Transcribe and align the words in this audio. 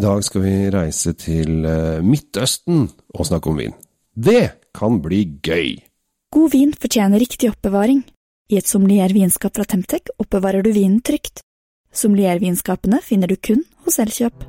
I 0.00 0.02
dag 0.02 0.22
skal 0.24 0.40
vi 0.40 0.52
reise 0.72 1.12
til 1.12 1.66
eh, 1.68 1.98
Midtøsten 2.00 2.86
og 3.12 3.26
snakke 3.28 3.50
om 3.50 3.58
vin. 3.60 3.74
Det 4.16 4.70
kan 4.72 4.96
bli 5.04 5.18
gøy! 5.44 5.74
God 6.32 6.54
vin 6.54 6.72
fortjener 6.72 7.20
riktig 7.20 7.50
oppbevaring. 7.52 8.00
I 8.48 8.56
et 8.62 8.70
sommelier-vinskap 8.70 9.52
fra 9.58 9.68
Temtec 9.68 10.08
oppbevarer 10.16 10.64
du 10.64 10.72
vinen 10.72 11.02
trygt. 11.04 11.44
Sommelier-vinskapene 11.92 13.02
finner 13.04 13.28
du 13.28 13.36
kun 13.36 13.60
hos 13.84 14.00
Elkjøp. 14.00 14.48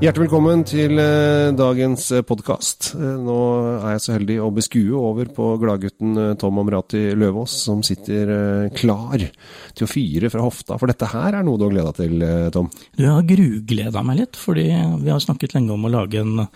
Hjertelig 0.00 0.30
velkommen 0.30 0.62
til 0.64 0.96
eh, 0.96 1.50
dagens 1.52 2.06
podkast. 2.24 2.94
Nå 2.96 3.34
er 3.82 3.90
jeg 3.98 4.02
så 4.06 4.14
heldig 4.14 4.36
å 4.40 4.46
beskue 4.56 4.96
over 4.96 5.28
på 5.36 5.48
gladgutten 5.60 6.14
eh, 6.16 6.30
Tom 6.40 6.56
Amrati 6.62 7.02
Løvaas, 7.20 7.58
som 7.66 7.82
sitter 7.84 8.32
eh, 8.32 8.70
klar 8.78 9.20
til 9.20 9.84
å 9.84 9.90
fyre 9.90 10.30
fra 10.32 10.46
hofta. 10.46 10.78
For 10.80 10.88
dette 10.88 11.10
her 11.12 11.36
er 11.36 11.44
noe 11.44 11.60
du 11.60 11.66
har 11.66 11.74
gleda 11.74 11.92
til, 11.98 12.16
eh, 12.24 12.46
Tom? 12.54 12.70
Du, 12.96 13.02
jeg 13.04 13.12
har 13.12 13.28
grugleda 13.28 14.04
meg 14.08 14.22
litt, 14.22 14.40
fordi 14.40 14.64
vi 15.04 15.12
har 15.12 15.20
snakket 15.20 15.58
lenge 15.58 15.76
om 15.76 15.84
å 15.84 15.92
lage 15.92 16.24
en, 16.24 16.46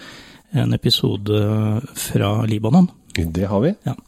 en 0.64 0.76
episode 0.78 1.44
fra 2.06 2.32
Libanon. 2.48 2.88
Det 3.12 3.44
har 3.52 3.60
vi. 3.66 3.74
Ja. 3.84 3.98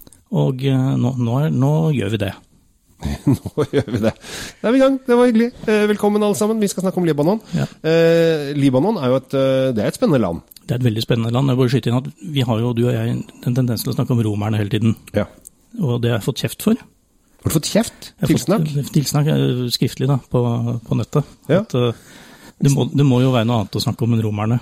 Og 0.40 0.64
eh, 0.64 0.88
nå, 0.96 1.12
nå, 1.20 1.36
er- 1.44 1.52
nå 1.52 1.74
gjør 1.98 2.16
vi 2.16 2.24
det. 2.24 2.32
Nå 3.34 3.64
gjør 3.72 3.88
vi 3.94 4.00
det. 4.04 4.12
Da 4.60 4.68
er 4.68 4.74
vi 4.74 4.78
i 4.78 4.82
gang. 4.82 4.98
Det 5.06 5.16
var 5.18 5.28
hyggelig. 5.30 5.48
Eh, 5.66 5.84
Velkommen 5.90 6.22
alle 6.26 6.38
sammen. 6.38 6.60
Vi 6.62 6.68
skal 6.70 6.84
snakke 6.86 7.00
om 7.02 7.06
Libanon. 7.08 7.40
Ja. 7.56 7.66
Eh, 7.86 8.52
Libanon 8.58 8.98
er 9.02 9.10
jo 9.12 9.18
et, 9.22 9.34
eh, 9.38 9.70
det 9.76 9.82
er 9.84 9.90
et 9.90 9.98
spennende 9.98 10.20
land. 10.22 10.42
Det 10.66 10.74
er 10.76 10.80
et 10.80 10.86
veldig 10.88 11.02
spennende 11.04 11.32
land. 11.34 11.50
Jeg 11.52 11.60
bare 11.60 11.72
skyte 11.74 11.90
inn 11.92 11.98
at 12.00 12.10
vi 12.36 12.44
har 12.46 12.60
jo, 12.62 12.72
du 12.76 12.84
og 12.88 12.92
jeg, 12.94 13.16
en 13.46 13.56
tendens 13.58 13.82
til 13.86 13.92
å 13.92 13.96
snakke 13.96 14.14
om 14.16 14.22
romerne 14.26 14.60
hele 14.60 14.72
tiden. 14.72 14.94
Ja. 15.16 15.26
Og 15.82 15.98
det 16.02 16.12
har 16.12 16.20
jeg 16.20 16.26
fått 16.28 16.42
kjeft 16.44 16.62
for. 16.66 16.78
Har 16.80 17.50
du 17.52 17.54
fått 17.58 17.68
kjeft? 17.70 18.12
Tilsnakk? 18.26 18.70
Fått, 18.74 18.92
tilsnakk 18.96 19.28
eh, 19.34 19.66
skriftlig 19.74 20.08
da, 20.10 20.16
på, 20.32 20.40
på 20.86 20.98
nettet. 20.98 21.34
Ja. 21.52 21.60
At, 21.66 21.74
det, 22.56 22.72
må, 22.72 22.88
det 22.90 23.04
må 23.06 23.20
jo 23.22 23.34
være 23.34 23.46
noe 23.50 23.62
annet 23.64 23.76
å 23.78 23.84
snakke 23.84 24.06
om 24.06 24.16
enn 24.16 24.24
romerne. 24.24 24.58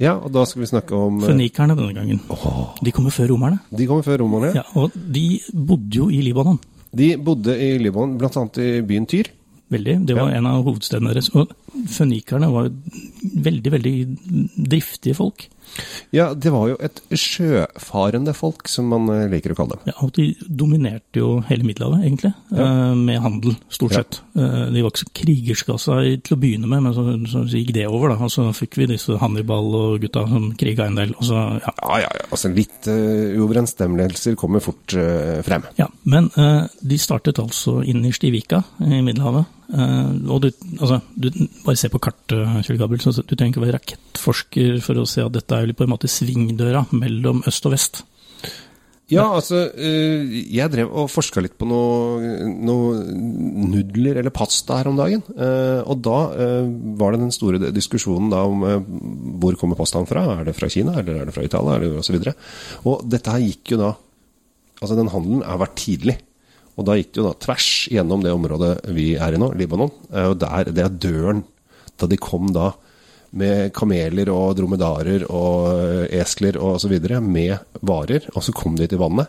Ja, 0.00 0.14
og 0.16 0.30
da 0.32 0.46
skal 0.48 0.62
vi 0.62 0.68
snakke 0.70 0.96
om 0.96 1.18
Fønikerne 1.20 1.74
denne 1.76 1.92
gangen. 1.92 2.22
åh, 2.32 2.70
De 2.80 2.92
kommer 2.96 3.12
før 3.12 3.34
romerne. 3.34 3.58
De 3.68 3.84
kommer 3.88 4.06
før 4.06 4.22
romerne. 4.22 4.54
Ja, 4.56 4.62
og 4.80 4.94
de 4.96 5.24
bodde 5.52 5.98
jo 5.98 6.06
i 6.08 6.22
Libanon. 6.24 6.56
De 6.96 7.12
bodde 7.16 7.54
i 7.54 7.78
Libanon, 7.78 8.16
annet 8.40 8.58
i 8.58 8.70
byen 8.86 9.06
Tyr. 9.06 9.30
Veldig. 9.70 10.06
Det 10.06 10.16
var 10.16 10.30
Ja. 10.30 10.38
en 10.38 10.46
av 10.46 10.64
hovedstedene 10.64 11.12
deres. 11.14 11.30
Og 11.34 11.52
fønikerne 11.86 12.50
var 12.50 12.70
veldig, 13.22 13.70
veldig 13.70 13.94
driftige 14.68 15.14
folk. 15.14 15.48
Ja, 16.14 16.32
det 16.34 16.50
var 16.52 16.68
jo 16.72 16.76
et 16.82 17.00
sjøfarende 17.16 18.32
folk, 18.36 18.68
som 18.70 18.88
man 18.92 19.08
eh, 19.14 19.26
liker 19.30 19.54
å 19.54 19.58
kalle 19.58 19.76
dem. 19.78 19.90
Ja, 19.92 19.94
og 20.04 20.12
de 20.16 20.28
dominerte 20.46 21.20
jo 21.22 21.30
hele 21.48 21.66
Middelhavet, 21.66 22.04
egentlig, 22.06 22.32
ja. 22.50 22.66
med 22.98 23.20
handel, 23.24 23.54
stort 23.72 23.94
Ja. 23.94 24.02
sett. 24.02 24.20
Eh, 24.36 24.70
De 24.74 24.82
var 24.82 24.90
ikke 24.92 25.04
så 25.04 25.12
krigerskassa 25.20 25.92
altså, 26.00 26.22
til 26.26 26.36
å 26.36 26.40
begynne 26.40 26.70
med, 26.70 26.82
men 26.86 26.94
så, 26.96 27.04
så 27.48 27.56
gikk 27.60 27.72
det 27.76 27.86
over, 27.88 28.14
da. 28.14 28.18
Og 28.24 28.32
så 28.32 28.48
fikk 28.56 28.78
vi 28.80 28.88
disse 28.92 29.16
Hannibal 29.20 29.70
og 29.78 30.00
gutta 30.02 30.26
som 30.28 30.50
kriga 30.58 30.86
en 30.90 30.98
del. 30.98 31.14
Så, 31.20 31.34
ja. 31.36 31.74
Ja, 31.80 32.00
ja, 32.06 32.10
ja. 32.20 32.26
Altså 32.30 32.50
litt 32.54 32.88
uh, 32.90 33.38
uoverensstemmelser 33.40 34.36
kommer 34.40 34.62
fort 34.64 34.94
eh, 34.98 35.40
frem. 35.46 35.64
ja. 35.78 35.86
Men 36.10 36.30
eh, 36.36 36.66
de 36.82 36.98
startet 36.98 37.38
altså 37.42 37.80
innerst 37.86 38.24
i 38.26 38.30
Vika 38.34 38.62
i 38.82 39.00
Middelhavet. 39.04 39.46
Eh, 39.70 40.12
og 40.26 40.42
du, 40.42 40.50
altså, 40.80 41.00
du 41.14 41.30
bare 41.64 41.78
se 41.78 41.90
på 41.92 42.00
kartet, 42.02 42.64
Kjell 42.66 42.80
Gabriel, 42.80 43.02
så 43.04 43.22
du 43.22 43.34
trenger 43.34 43.54
ikke 43.54 43.62
å 43.62 43.66
være 43.66 43.78
rakettforsker 43.78 44.80
for 44.84 44.98
å 44.98 45.08
se 45.08 45.22
at 45.24 45.34
dette 45.36 45.56
er 45.56 45.68
jo 45.68 45.78
på 45.78 45.86
en 45.86 45.92
måte 45.92 46.10
svingdøra 46.10 46.86
mellom 46.96 47.44
øst 47.48 47.68
og 47.68 47.76
vest. 47.76 48.02
Ja, 49.10 49.24
altså, 49.34 49.64
eh, 49.74 50.34
jeg 50.54 50.70
drev 50.70 50.92
og 50.94 51.08
forska 51.10 51.42
litt 51.42 51.56
på 51.58 51.66
noe, 51.66 52.44
noe 52.46 53.00
nudler 53.66 54.20
eller 54.20 54.34
pasta 54.34 54.76
her 54.78 54.90
om 54.90 55.00
dagen. 55.00 55.24
eh, 55.34 55.80
og 55.82 55.98
da 56.06 56.18
var 57.00 57.14
det 57.14 57.24
den 57.24 57.34
store 57.34 57.72
diskusjonen 57.74 58.30
da 58.30 58.44
om 58.46 58.62
hvor 59.42 59.58
kommer 59.58 59.78
pastaen 59.78 60.06
fra. 60.06 60.38
Er 60.38 60.46
det 60.46 60.54
fra 60.58 60.70
Kina, 60.70 60.94
eller 61.00 61.18
er 61.18 61.26
det 61.26 61.34
fra 61.34 61.46
Italia, 61.46 61.80
osv. 61.98 62.20
Og, 62.20 62.22
så 62.22 62.86
og 62.86 63.02
dette 63.10 63.34
her 63.34 63.46
gikk 63.50 63.74
jo 63.74 63.82
da 63.82 63.96
Altså, 64.80 64.96
den 64.96 65.10
handelen 65.12 65.42
har 65.44 65.58
vært 65.60 65.74
tidlig. 65.76 66.14
Og 66.78 66.86
da 66.86 66.94
gikk 66.96 67.10
det 67.12 67.20
jo 67.22 67.26
da 67.28 67.34
tvers 67.46 67.66
gjennom 67.92 68.22
det 68.24 68.32
området 68.32 68.74
vi 68.96 69.14
er 69.16 69.34
i 69.36 69.40
nå, 69.40 69.50
Libanon. 69.58 69.90
eh, 70.12 70.28
og 70.30 70.38
der, 70.40 70.70
det 70.72 70.84
er 70.84 70.94
døren 71.08 71.42
da 72.00 72.06
de 72.08 72.16
kom 72.16 72.52
da 72.54 72.70
med 73.36 73.70
kameler 73.76 74.30
og 74.32 74.56
dromedarer 74.58 75.26
og 75.30 76.08
eskler 76.10 76.56
og 76.58 76.80
så 76.82 76.88
videre, 76.90 77.20
med 77.22 77.58
varer, 77.86 78.24
og 78.34 78.42
så 78.42 78.50
kom 78.56 78.74
de 78.78 78.88
til 78.90 78.98
vannet, 78.98 79.28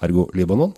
ergo 0.00 0.28
Libanon, 0.34 0.72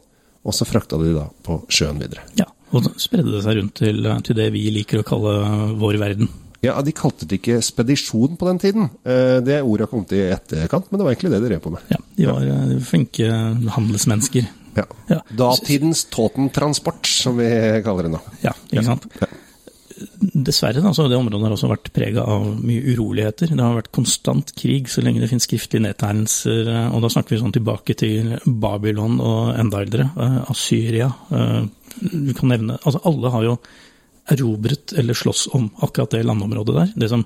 og 0.46 0.54
så 0.56 0.66
frakta 0.66 0.98
de 0.98 1.12
da 1.14 1.26
på 1.46 1.60
sjøen 1.70 2.00
videre. 2.02 2.24
Ja, 2.38 2.48
og 2.72 2.82
så 2.86 2.92
spredde 2.98 3.30
det 3.34 3.44
seg 3.44 3.60
rundt 3.60 3.76
til, 3.78 4.02
til 4.26 4.38
det 4.40 4.48
vi 4.56 4.64
liker 4.74 5.02
å 5.02 5.06
kalle 5.06 5.36
vår 5.78 6.00
verden. 6.02 6.28
Ja, 6.64 6.80
De 6.82 6.90
kalte 6.96 7.28
det 7.28 7.38
ikke 7.38 7.60
spedisjon 7.62 8.34
på 8.40 8.46
den 8.48 8.58
tiden. 8.58 8.88
Eh, 9.06 9.38
Det 9.44 9.60
ordet 9.62 9.86
har 9.86 9.92
kommet 9.92 10.14
i 10.16 10.24
etterkant, 10.32 10.88
men 10.90 10.98
det 10.98 11.04
var 11.06 11.12
egentlig 11.14 11.30
det 11.36 11.42
de 11.44 11.50
drev 11.52 11.62
på 11.62 11.70
med. 11.76 11.84
Ja, 11.92 12.00
de 12.16 12.26
var 12.32 12.42
ja. 12.42 12.56
flinke 12.82 13.28
handelsmennesker. 13.76 14.48
Ja. 14.76 14.84
Ja. 15.08 15.20
Datidens 15.38 16.04
Tåten-transport, 16.12 17.06
som 17.06 17.36
vi 17.40 17.48
kaller 17.84 18.08
det 18.08 18.14
nå. 18.16 18.20
Ja, 18.44 18.52
ikke 18.70 18.84
sant? 18.84 19.06
Ja. 19.20 19.26
Dessverre 20.18 20.82
da, 20.84 20.90
så 20.92 21.06
har 21.06 21.08
det 21.08 21.16
området 21.16 21.46
har 21.46 21.54
også 21.54 21.70
vært 21.70 21.88
prega 21.96 22.20
av 22.28 22.42
mye 22.60 22.82
uroligheter. 22.92 23.48
Det 23.56 23.62
har 23.64 23.78
vært 23.78 23.88
konstant 23.96 24.50
krig 24.58 24.90
så 24.92 25.00
lenge 25.04 25.22
det 25.22 25.30
finnes 25.30 25.46
skriftlige 25.48 25.86
nedtegnelser. 25.86 26.68
eh, 26.68 26.90
Og 26.94 27.00
da 27.00 27.08
snakker 27.14 27.32
vi 27.32 27.40
sånn 27.40 27.54
tilbake 27.56 27.96
til 27.96 28.34
Babylon 28.44 29.16
og 29.24 29.54
enda 29.56 29.80
eldre. 29.86 30.10
Asyria. 30.16 30.44
Assyria. 30.52 31.08
eh, 31.32 31.62
Vi 32.26 32.34
kan 32.36 32.50
nevne 32.52 32.76
Altså 32.84 33.00
alle 33.08 33.30
har 33.32 33.42
jo 33.46 33.54
erobret 34.28 34.92
eller 34.98 35.14
slåss 35.14 35.46
om 35.54 35.70
akkurat 35.80 36.10
det 36.10 36.24
landområdet 36.26 36.74
der. 36.74 36.92
Det 36.96 37.08
som 37.08 37.24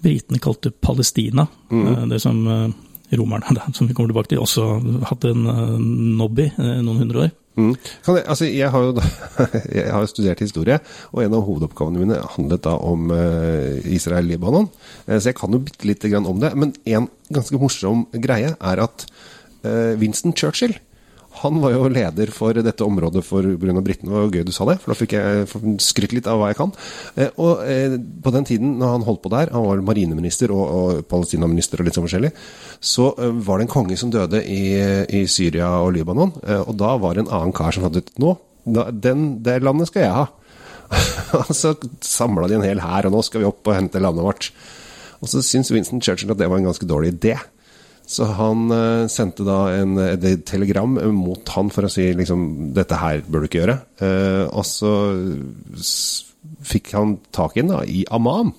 britene 0.00 0.38
kalte 0.38 0.70
Palestina. 0.70 1.46
Mm. 1.72 2.08
Det 2.08 2.20
som 2.22 2.46
eh, 2.46 2.68
romerne, 3.18 3.54
da, 3.58 3.68
som 3.74 3.88
vi 3.88 3.96
kommer 3.96 4.12
tilbake 4.12 4.32
til, 4.32 4.42
også 4.42 4.66
hatt 5.10 5.26
en 5.28 5.46
eh, 5.50 5.76
nobb 6.20 6.42
i 6.42 6.50
eh, 6.50 6.80
noen 6.84 7.04
hundre 7.04 7.26
år. 7.26 7.36
Mm. 7.60 7.72
Jeg, 7.74 8.22
altså, 8.22 8.46
jeg 8.46 8.70
har 8.72 8.84
jo 8.86 8.92
da, 8.96 9.06
jeg 9.80 9.88
har 9.90 10.06
studert 10.10 10.44
historie, 10.44 10.78
og 11.10 11.24
en 11.24 11.34
av 11.36 11.46
hovedoppgavene 11.48 12.04
mine 12.04 12.20
handlet 12.36 12.64
da 12.66 12.76
om 12.78 13.10
eh, 13.14 13.80
Israel-Libanon. 13.96 14.70
Så 15.10 15.32
jeg 15.32 15.38
kan 15.40 15.56
jo 15.56 15.62
bitte 15.64 15.88
lite 15.88 16.12
grann 16.12 16.28
om 16.30 16.38
det. 16.42 16.54
Men 16.58 16.74
en 16.88 17.10
ganske 17.34 17.58
morsom 17.60 18.06
greie 18.14 18.54
er 18.54 18.86
at 18.86 19.06
Winston 20.00 20.32
Churchill 20.32 20.72
han 21.38 21.60
var 21.62 21.72
jo 21.72 21.86
leder 21.92 22.32
for 22.34 22.56
dette 22.58 22.84
området 22.84 23.22
for 23.24 23.46
pga. 23.46 23.80
britene. 23.80 24.10
Det 24.10 24.16
var 24.16 24.34
gøy 24.34 24.44
du 24.48 24.52
sa 24.52 24.66
det, 24.66 24.76
for 24.82 24.92
da 24.92 24.98
fikk 24.98 25.14
jeg 25.14 25.46
skrytt 25.82 26.14
litt 26.16 26.28
av 26.30 26.40
hva 26.40 26.50
jeg 26.50 26.58
kan. 26.58 26.72
Eh, 27.14 27.30
og 27.38 27.62
eh, 27.64 27.94
på 27.96 28.32
den 28.34 28.48
tiden 28.48 28.74
når 28.80 28.96
han 28.96 29.06
holdt 29.06 29.22
på 29.22 29.32
der, 29.32 29.52
han 29.54 29.66
var 29.68 29.84
marineminister 29.86 30.50
og, 30.54 30.64
og 30.66 31.04
palestinaminister 31.10 31.80
og 31.80 31.86
litt 31.86 31.98
sånn 31.98 32.08
forskjellig, 32.08 32.32
så 32.82 33.12
eh, 33.14 33.30
var 33.46 33.60
det 33.60 33.68
en 33.68 33.72
konge 33.76 33.98
som 34.00 34.10
døde 34.12 34.42
i, 34.42 34.74
i 35.06 35.22
Syria 35.30 35.70
og 35.84 35.94
Libanon. 35.96 36.34
Og 36.66 36.74
da 36.78 36.96
var 37.00 37.14
det 37.14 37.26
en 37.26 37.32
annen 37.38 37.54
kar 37.56 37.74
som 37.76 37.86
hadde 37.86 38.02
Nå, 38.20 38.34
da, 38.66 38.88
den, 38.90 39.40
det 39.44 39.60
landet 39.62 39.88
skal 39.88 40.04
jeg 40.04 40.16
ha. 40.16 40.26
og 41.38 41.54
så 41.54 41.76
samla 42.04 42.48
de 42.50 42.58
en 42.58 42.66
hel 42.66 42.82
hær, 42.82 43.06
og 43.06 43.14
nå 43.14 43.22
skal 43.24 43.44
vi 43.44 43.48
opp 43.48 43.70
og 43.70 43.76
hente 43.76 44.02
landet 44.02 44.26
vårt. 44.26 44.50
Og 45.20 45.30
så 45.30 45.44
syntes 45.44 45.70
Winston 45.72 46.02
Churchill 46.02 46.32
at 46.34 46.40
det 46.40 46.48
var 46.50 46.60
en 46.60 46.68
ganske 46.68 46.88
dårlig 46.88 47.14
idé. 47.14 47.36
Så 48.10 48.26
han 48.34 48.72
eh, 48.74 49.04
sendte 49.12 49.46
da 49.46 49.60
en, 49.76 49.94
et 50.02 50.42
telegram 50.48 50.96
mot 51.14 51.52
han 51.54 51.70
for 51.70 51.86
å 51.86 51.92
si 51.92 52.08
liksom 52.18 52.72
dette 52.74 52.98
her 52.98 53.22
bør 53.22 53.44
du 53.44 53.50
ikke 53.50 53.62
gjøre. 53.62 53.76
Eh, 54.02 54.44
og 54.50 54.66
så 54.66 54.94
fikk 56.66 56.90
han 56.96 57.18
tak 57.34 57.54
i 57.54 57.62
den 57.62 57.70
da, 57.70 57.84
i 57.86 58.02
Amman. 58.10 58.50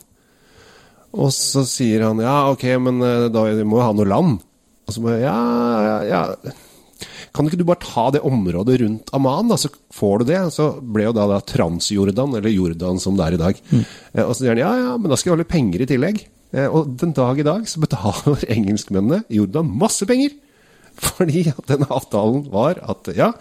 Og 1.11 1.31
så 1.35 1.65
sier 1.67 2.05
han 2.07 2.21
ja, 2.23 2.37
ok, 2.53 2.65
men 2.79 3.03
eh, 3.03 3.27
da 3.33 3.45
må 3.67 3.81
jo 3.81 3.85
ha 3.85 3.93
noe 3.97 4.07
land. 4.07 4.39
Og 4.87 4.95
så 4.95 5.03
må 5.03 5.15
jeg 5.17 5.25
ja, 5.27 5.37
ja, 5.85 5.97
ja. 6.07 6.55
Kan 7.31 7.47
ikke 7.47 7.59
du 7.61 7.67
bare 7.67 7.83
ta 7.83 8.09
det 8.11 8.23
området 8.27 8.81
rundt 8.81 9.11
Amman, 9.15 9.51
da, 9.51 9.57
så 9.59 9.71
får 9.95 10.21
du 10.21 10.31
det? 10.31 10.41
Så 10.55 10.73
ble 10.79 11.09
jo 11.09 11.15
da, 11.15 11.27
da 11.31 11.39
Transjordan, 11.43 12.35
eller 12.39 12.51
Jordan 12.51 12.99
som 13.03 13.19
det 13.19 13.27
er 13.27 13.37
i 13.37 13.41
dag. 13.41 13.65
Eh, 13.75 14.23
og 14.23 14.31
så 14.31 14.45
sier 14.45 14.55
han 14.55 14.63
ja, 14.63 14.71
ja, 14.79 14.95
men 14.95 15.11
da 15.11 15.19
skal 15.19 15.33
jeg 15.33 15.37
ha 15.37 15.43
litt 15.43 15.51
penger 15.51 15.83
i 15.83 15.91
tillegg. 15.91 16.23
Eh, 16.51 16.67
og 16.67 16.95
den 16.99 17.13
dag 17.15 17.39
i 17.39 17.47
dag 17.47 17.67
så 17.69 17.81
betaler 17.83 18.45
engelskmennene 18.55 19.23
Jordan 19.31 19.71
masse 19.81 20.07
penger. 20.09 20.35
Fordi 21.01 21.45
at 21.49 21.67
denne 21.69 21.87
avtalen 21.89 22.45
var 22.51 22.81
at 22.91 23.11
ja, 23.15 23.31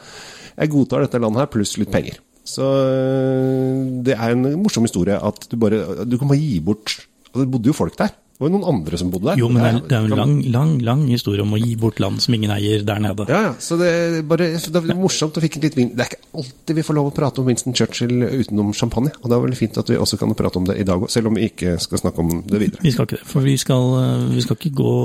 jeg 0.56 0.72
godtar 0.72 1.04
dette 1.04 1.20
landet 1.20 1.42
her 1.42 1.50
pluss 1.52 1.76
litt 1.80 1.90
penger. 1.92 2.20
Så 2.46 2.64
øh, 2.64 3.80
det 4.06 4.16
er 4.16 4.34
en 4.34 4.46
morsom 4.62 4.86
historie 4.86 5.18
at 5.18 5.44
du 5.50 5.58
bare 5.60 6.06
Du 6.08 6.16
kan 6.18 6.30
bare 6.30 6.40
gi 6.40 6.56
bort 6.64 6.94
altså 7.30 7.44
Det 7.44 7.50
bodde 7.52 7.70
jo 7.70 7.76
folk 7.76 7.98
der. 7.98 8.14
Det 8.40 8.46
var 8.46 8.54
jo 8.54 8.56
noen 8.56 8.70
andre 8.72 8.96
som 8.96 9.08
bodde 9.12 9.26
der. 9.28 9.36
Jo, 9.36 9.48
men 9.52 9.60
det 9.60 9.68
er, 9.68 9.78
det 9.84 9.96
er 9.98 10.04
jo 10.06 10.14
en 10.14 10.16
lang, 10.16 10.30
lang, 10.48 10.70
lang 10.80 11.00
historie 11.10 11.42
om 11.44 11.50
å 11.52 11.58
gi 11.60 11.74
bort 11.76 11.98
land 12.00 12.22
som 12.24 12.32
ingen 12.32 12.48
eier 12.54 12.80
der 12.88 13.02
nede. 13.04 13.26
Ja, 13.28 13.40
ja, 13.44 13.50
så 13.60 13.76
det 13.76 13.88
er 13.92 14.14
bare 14.30 14.46
det 14.56 14.80
er 14.80 14.96
morsomt 14.96 15.36
å 15.36 15.42
fikk 15.44 15.58
litt 15.60 15.76
vin. 15.76 15.90
Det 15.92 16.06
er 16.06 16.08
ikke 16.08 16.40
alltid 16.40 16.78
vi 16.78 16.84
får 16.88 16.96
lov 16.96 17.10
å 17.10 17.12
prate 17.18 17.42
om 17.42 17.50
Winston 17.50 17.76
Churchill 17.76 18.24
utenom 18.24 18.72
champagne. 18.72 19.12
Og 19.20 19.28
det 19.28 19.36
er 19.36 19.44
veldig 19.44 19.58
fint 19.60 19.76
at 19.84 19.92
vi 19.92 20.00
også 20.00 20.16
kan 20.22 20.32
prate 20.40 20.56
om 20.56 20.70
det 20.70 20.78
i 20.80 20.88
dag 20.88 21.04
òg, 21.04 21.12
selv 21.12 21.28
om 21.28 21.36
vi 21.36 21.50
ikke 21.50 21.74
skal 21.84 22.00
snakke 22.00 22.24
om 22.24 22.32
det 22.48 22.62
videre. 22.64 22.80
Vi 22.88 22.94
skal 22.96 23.10
ikke 23.10 23.20
det, 23.20 23.28
for 23.34 23.44
vi 23.44 23.58
skal, 23.60 23.92
eh, 24.06 24.24
vi 24.38 24.46
skal 24.46 24.56
ikke 24.56 24.72
gå 24.80 24.96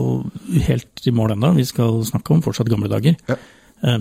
helt 0.72 1.04
i 1.04 1.16
mål 1.20 1.36
ennå. 1.36 1.52
Vi 1.60 1.68
skal 1.76 2.00
snakke 2.08 2.38
om 2.38 2.48
fortsatt 2.48 2.72
gamle 2.72 2.88
dager. 2.96 3.20
Ja. 3.28 3.36
Eh, 3.84 4.00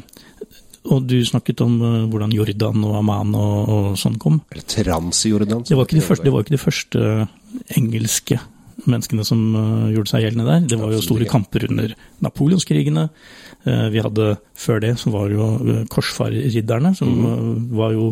og 0.95 1.11
du 1.11 1.19
snakket 1.27 1.67
om 1.67 1.79
eh, 1.83 2.01
hvordan 2.07 2.39
Jordan 2.39 2.87
og 2.87 3.01
Amman 3.03 3.35
og, 3.35 3.61
og 3.67 3.93
sånn 3.99 4.23
kom. 4.23 4.45
Eller 4.55 4.71
Trans-Jordan. 4.79 5.67
Det 5.67 5.75
det 5.75 5.83
var 6.31 6.45
ikke 6.47 6.55
de 6.55 6.67
første 6.71 7.09
engelske 7.75 8.39
menneskene 8.85 9.25
som 9.27 9.41
eh, 9.59 9.95
gjorde 9.95 10.13
seg 10.13 10.27
gjeldende 10.27 10.49
der. 10.51 10.69
Det 10.75 10.79
var 10.81 10.95
jo 10.95 11.03
store 11.05 11.29
kamper 11.31 11.67
under 11.71 11.95
napoleonskrigene. 12.25 13.09
Eh, 13.65 13.87
vi 13.95 14.03
hadde 14.05 14.35
før 14.61 14.83
det 14.85 14.95
så 15.01 15.13
var 15.15 15.31
det 15.31 15.39
jo 15.39 15.51
eh, 15.63 15.85
korsfarerridderne, 15.93 16.95
som 16.99 17.13
eh, 17.29 17.45
var 17.79 17.95
jo 17.97 18.11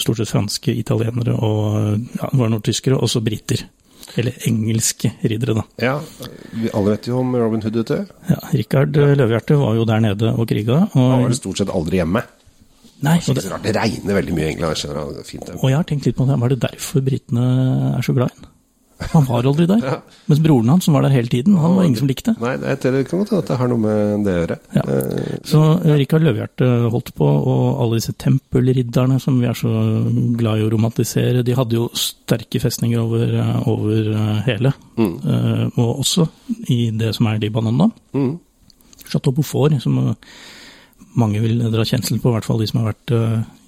stort 0.00 0.18
sett 0.18 0.32
franske, 0.32 0.74
italienere 0.74 1.36
og 1.36 2.08
ja, 2.16 2.30
var 2.32 2.50
noen 2.50 2.64
tyskere, 2.64 2.98
og 2.98 3.10
så 3.12 3.22
briter. 3.24 3.66
Eller 4.18 4.34
engelske 4.48 5.12
riddere, 5.22 5.60
da. 5.60 5.64
Ja, 5.78 5.94
vi 6.56 6.70
alle 6.74 6.96
vet 6.96 7.06
jo 7.06 7.20
om 7.20 7.34
Robin 7.36 7.62
Hood, 7.62 7.76
vet 7.78 7.92
du. 7.92 8.14
Ja, 8.32 8.38
Richard 8.56 8.96
ja. 8.98 9.10
Løvehjerte 9.14 9.58
var 9.60 9.76
jo 9.78 9.86
der 9.86 10.02
nede 10.02 10.32
og 10.34 10.48
kriga. 10.50 10.82
Han 10.96 11.26
var 11.26 11.30
det 11.30 11.38
stort 11.38 11.60
sett 11.60 11.70
aldri 11.70 12.00
hjemme. 12.00 12.24
nei, 13.06 13.18
og, 13.20 13.36
det. 13.38 13.44
Det 13.68 13.74
regner 13.76 14.18
veldig 14.18 14.34
mye 14.34 14.48
i 14.48 14.54
England. 14.56 14.74
Jeg 14.74 14.82
skjønner 14.82 15.12
det 15.12 15.22
er 15.22 15.28
fint 15.28 15.46
det. 15.46 15.60
og 15.60 15.68
jeg 15.70 15.78
har 15.78 15.86
tenkt 15.92 16.08
litt 16.08 16.18
på 16.18 16.26
det. 16.26 16.40
Var 16.42 16.54
det 16.54 16.62
derfor 16.64 17.04
britene 17.06 17.44
er 17.92 18.08
så 18.08 18.16
glad 18.16 18.32
i 18.32 18.40
ham? 18.40 18.50
Han 19.14 19.24
var 19.26 19.46
aldri 19.48 19.64
der. 19.66 19.80
Ja. 19.84 19.94
Mens 20.28 20.40
broren 20.44 20.68
hans, 20.68 20.84
som 20.84 20.94
var 20.94 21.02
der 21.06 21.14
hele 21.14 21.30
tiden, 21.32 21.54
han 21.56 21.72
var 21.76 21.86
ingen 21.86 21.96
som 21.98 22.08
likte. 22.10 22.34
Nei, 22.40 22.52
det, 22.60 22.74
er- 22.84 22.92
det 22.94 23.06
kan 23.08 23.22
godt 23.22 23.30
hende 23.32 23.42
at 23.42 23.48
det 23.48 23.56
har 23.60 23.70
noe 23.72 23.80
med 23.80 24.24
det 24.26 24.34
å 24.34 24.40
gjøre. 24.42 24.58
Ja. 24.76 24.82
Eh, 24.84 25.38
Så 25.50 25.62
eh, 25.80 25.94
Rikard 26.02 26.26
Løvehjerte 26.26 26.68
holdt 26.92 27.12
på, 27.16 27.24
og 27.30 27.80
alle 27.80 27.98
disse 28.00 28.12
tempelridderne 28.20 29.16
som 29.24 29.40
vi 29.40 29.48
er 29.48 29.56
så 29.58 29.72
glad 30.36 30.60
i 30.60 30.66
å 30.66 30.70
romantisere, 30.74 31.42
de 31.46 31.56
hadde 31.56 31.78
jo 31.78 31.88
sterke 31.96 32.60
festninger 32.62 33.00
over, 33.00 33.34
eh, 33.40 33.68
over 33.72 34.12
hele. 34.46 34.74
Mm. 35.00 35.16
Og 35.80 36.04
også 36.04 36.28
i 36.68 36.90
det 37.00 37.14
som 37.16 37.26
er 37.32 37.40
Libanon 37.42 37.80
nå. 37.80 37.90
mm. 38.14 38.30
Chateau 39.10 39.32
Beaufort, 39.34 39.74
som 39.82 39.96
mange 41.18 41.40
vil 41.42 41.56
dra 41.72 41.82
kjensel 41.88 42.20
på, 42.22 42.30
i 42.30 42.36
hvert 42.36 42.46
fall 42.46 42.60
de 42.62 42.68
som 42.70 42.82
har 42.84 42.92
vært 42.92 43.10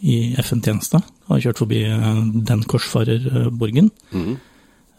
i 0.06 0.19
FN-tjeneste. 0.38 1.00
Har 1.32 1.40
kjørt 1.43 1.58
forbi 1.64 1.81
den 2.46 2.62
korsfarerborgen. 2.70 3.88
Mm. 4.14 4.37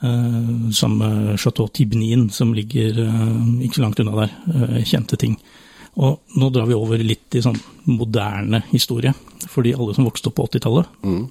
Eh, 0.04 0.70
som 0.76 0.98
eh, 1.02 1.36
Chateau 1.38 1.68
Tibnin, 1.72 2.30
som 2.30 2.54
ligger 2.54 2.98
eh, 3.06 3.38
ikke 3.64 3.78
så 3.80 3.84
langt 3.86 4.00
unna 4.04 4.26
der. 4.26 4.82
kjente 4.84 5.16
ting. 5.20 5.38
Og 5.96 6.20
nå 6.36 6.50
drar 6.52 6.68
vi 6.68 6.76
over 6.76 7.00
litt 7.00 7.38
i 7.38 7.44
sånn 7.46 7.60
moderne 7.88 8.64
historie. 8.72 9.14
Fordi 9.48 9.72
alle 9.78 9.94
som 9.96 10.08
vokste 10.08 10.32
opp 10.32 10.40
på 10.42 10.48
80-tallet, 10.50 10.90
Mm. 11.04 11.30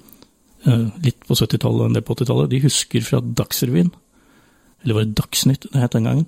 litt 1.03 1.19
på 1.27 1.35
70-tallet 1.35 1.81
og 1.81 1.89
en 1.89 1.93
del 1.97 2.05
på 2.07 2.15
80-tallet, 2.15 2.49
de 2.49 2.61
husker 2.63 3.01
fra 3.03 3.19
Dagsrevyen. 3.19 3.89
Eller 4.83 4.95
var 4.95 5.03
det 5.03 5.15
Dagsnytt 5.19 5.65
det 5.73 5.81
het 5.81 5.91
den 5.91 6.05
gangen? 6.07 6.25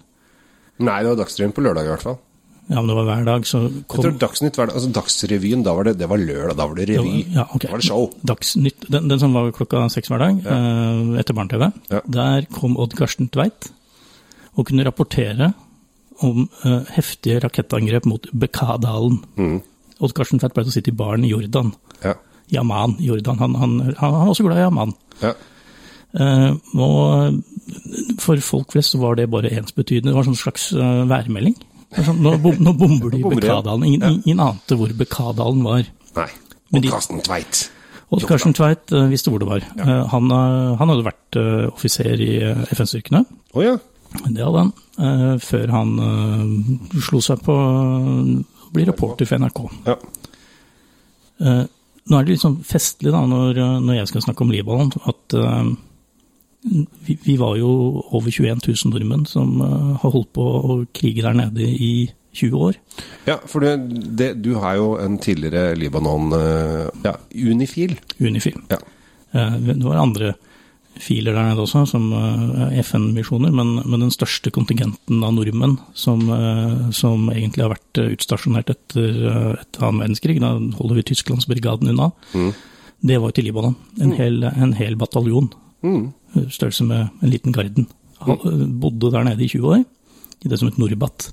Nei, 0.84 0.98
det 1.04 1.14
var 1.14 1.22
Dagsrevyen 1.22 1.54
på 1.56 1.64
lørdag 1.64 1.88
i 1.88 1.92
hvert 1.94 2.04
fall. 2.04 2.18
Ja, 2.66 2.80
men 2.82 2.88
det 2.90 2.96
var 2.98 3.06
hver 3.06 3.26
dag, 3.28 3.44
så 3.46 3.60
Jeg 3.68 3.84
tror 3.92 4.16
Dagsnytt 4.18 4.56
hver 4.58 4.70
dag, 4.70 4.78
altså 4.80 4.90
Dagsrevyen, 4.96 5.62
da 5.66 5.76
var 5.78 5.86
det, 5.86 6.00
det 6.00 6.08
var 6.10 6.18
lørdag, 6.18 6.56
da 6.58 6.66
var 6.66 6.80
det 6.80 6.88
revy. 6.90 7.20
Ja, 7.36 7.46
okay. 7.54 7.68
Da 7.68 7.76
var 7.76 7.84
det 7.84 7.88
show. 7.88 8.08
Dagsnytt, 8.26 8.88
den, 8.90 9.10
den 9.12 9.22
som 9.22 9.36
var 9.38 9.52
klokka 9.54 9.84
seks 9.94 10.10
hver 10.10 10.24
dag, 10.24 10.40
eh, 10.50 11.20
etter 11.22 11.38
Barne-TV. 11.38 11.68
Ja. 11.94 12.02
Der 12.18 12.48
kom 12.56 12.78
Odd 12.82 12.98
Karsten 12.98 13.30
Tveit 13.30 13.70
og 14.56 14.66
kunne 14.72 14.86
rapportere 14.88 15.52
om 16.26 16.48
eh, 16.66 16.94
heftige 16.96 17.44
rakettangrep 17.44 18.08
mot 18.10 18.26
Bekadalen. 18.34 19.20
Mm. 19.38 19.60
Odd 20.02 20.16
Karsten 20.18 20.42
Tveit 20.42 20.56
pleide 20.58 20.74
å 20.74 20.76
sitte 20.76 20.94
i 20.94 20.98
baren 20.98 21.28
i 21.28 21.34
Jordan. 21.36 21.76
Ja. 22.02 22.16
I 22.50 22.58
Jordan. 22.58 23.38
Han, 23.42 23.56
han, 23.62 23.78
han, 23.82 23.98
han 24.00 24.18
var 24.18 24.32
også 24.34 24.46
glad 24.48 24.58
i 24.58 24.66
Yaman. 24.66 24.98
ja. 25.22 25.36
Eh, 26.16 26.52
og 26.80 27.42
for 28.24 28.40
folk 28.40 28.72
flest 28.72 28.94
så 28.94 29.02
var 29.02 29.18
det 29.20 29.30
bare 29.32 29.52
ensbetydende. 29.52 30.14
Det 30.14 30.16
var 30.16 30.24
en 30.24 30.32
sånn 30.32 30.44
slags 30.46 30.70
eh, 30.72 31.02
værmelding. 31.10 31.58
Sånn, 31.96 32.20
nå, 32.26 32.34
bom, 32.44 32.58
nå 32.60 32.74
bomber 32.76 33.14
de 33.14 33.22
i 33.22 33.24
Nå 33.24 33.30
bomber 33.32 33.48
ja. 33.48 33.60
Ingen, 33.88 34.22
ingen 34.26 34.42
ante 34.44 34.76
hvor 34.80 34.92
Bekadalen 35.00 35.64
var. 35.64 35.86
Nei. 36.18 36.28
Og 36.76 36.88
Karsten 36.90 37.22
Tveit. 37.24 37.62
Odd 38.14 38.26
Karsten 38.30 38.54
Tveit 38.58 38.92
eh, 38.94 39.08
visste 39.12 39.32
hvor 39.34 39.40
det 39.42 39.48
var. 39.50 39.64
Ja. 39.80 40.02
han, 40.12 40.28
eh, 40.32 40.74
han 40.80 40.92
hadde 40.92 41.06
vært 41.08 41.40
eh, 41.40 41.66
offiser 41.72 42.20
i 42.22 42.32
eh, 42.44 42.66
FN-styrkene. 42.76 43.24
Å 43.56 43.64
ja. 43.66 43.76
Det 44.26 44.44
hadde 44.46 44.62
han. 44.66 44.74
eh, 45.00 45.32
før 45.44 45.74
han 45.74 45.96
eh, 46.06 47.00
slo 47.08 47.20
seg 47.24 47.42
på 47.46 47.56
å 47.56 48.70
bli 48.76 48.86
reporter 48.88 49.28
for 49.30 49.42
NRK. 49.42 49.64
ja. 49.90 49.98
Eh, 51.46 51.64
nå 52.06 52.20
er 52.20 52.26
det 52.28 52.36
litt 52.36 52.44
sånn 52.44 52.60
festlig 52.64 53.10
da, 53.12 53.24
når, 53.28 53.58
eh, 53.58 53.78
når 53.82 53.98
jeg 53.98 54.12
skal 54.12 54.24
snakke 54.28 54.46
om 54.46 54.52
Libanon, 54.54 54.92
at 55.10 55.36
eh, 55.36 55.72
vi, 56.66 57.18
vi 57.24 57.36
var 57.38 57.56
jo 57.60 57.70
over 58.12 58.32
21 58.34 58.64
000 58.68 58.92
nordmenn 58.94 59.26
som 59.30 59.60
eh, 59.62 59.92
har 60.02 60.12
holdt 60.16 60.32
på 60.34 60.46
å 60.46 60.78
krige 60.98 61.22
der 61.26 61.38
nede 61.38 61.62
i 61.68 62.10
20 62.36 62.58
år. 62.68 62.80
Ja, 63.30 63.38
for 63.48 63.64
det, 63.64 63.76
det, 64.20 64.32
du 64.44 64.56
har 64.60 64.76
jo 64.80 64.88
en 65.00 65.20
tidligere 65.24 65.76
Libanon 65.80 66.34
eh, 66.36 66.90
ja, 67.06 67.14
Unifil. 67.32 67.94
Unifil. 68.20 68.58
Ja. 68.74 68.82
Eh, 69.32 69.56
Det 69.62 69.78
var 69.86 70.02
andre 70.02 70.34
filer 70.96 71.36
der 71.36 71.50
nede 71.50 71.60
også, 71.60 71.82
som 71.92 72.06
FN-misjoner, 72.80 73.52
men, 73.52 73.74
men 73.84 74.00
den 74.06 74.14
største 74.16 74.48
kontingenten 74.56 75.20
av 75.28 75.34
nordmenn 75.36 75.74
som, 75.92 76.22
som 76.96 77.26
egentlig 77.34 77.66
har 77.66 77.74
vært 77.74 78.00
utstasjonert 78.14 78.72
etter, 78.72 79.18
etter 79.60 79.84
annen 79.84 80.06
verdenskrig, 80.06 80.38
da 80.40 80.54
holder 80.80 81.02
vi 81.02 81.04
Tysklandsbrigaden 81.12 81.92
unna, 81.92 82.08
Mm. 82.32 82.54
det 83.12 83.18
var 83.20 83.36
til 83.36 83.50
Libanon. 83.50 83.76
En 84.00 84.16
hel, 84.16 84.40
en 84.48 84.72
hel 84.80 84.96
bataljon, 84.96 85.52
Mm. 85.84 86.14
Størrelse 86.50 86.86
med 86.88 87.08
en 87.22 87.32
liten 87.32 87.56
garden. 87.56 87.88
Han 88.24 88.40
eh, 88.46 88.68
bodde 88.82 89.12
der 89.12 89.28
nede 89.28 89.44
i 89.44 89.50
20 89.50 89.68
år, 89.68 89.84
i 90.46 90.52
det 90.52 90.60
som 90.60 90.70
het 90.70 90.80
Norbat. 90.80 91.30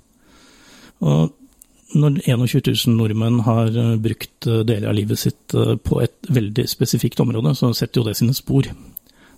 Og 1.02 1.32
når 1.92 2.22
21 2.24 2.62
000 2.72 2.96
nordmenn 2.96 3.42
har 3.46 3.68
eh, 3.68 3.94
brukt 4.02 4.48
eh, 4.48 4.64
deler 4.68 4.90
av 4.90 4.98
livet 4.98 5.20
sitt 5.20 5.54
på 5.84 6.02
et 6.02 6.32
veldig 6.32 6.66
spesifikt 6.70 7.20
område, 7.24 7.54
så 7.58 7.72
setter 7.76 8.00
jo 8.00 8.08
det 8.08 8.18
sine 8.18 8.34
spor. 8.36 8.68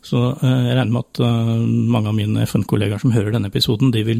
Så 0.04 0.18
jeg 0.20 0.74
regner 0.76 0.90
med 0.92 1.00
at 1.00 1.18
mange 1.64 2.10
av 2.10 2.12
mine 2.12 2.42
FN-kollegaer 2.44 3.00
som 3.00 3.14
hører 3.14 3.32
denne 3.32 3.48
episoden, 3.48 3.88
de 3.88 4.02
vil 4.04 4.18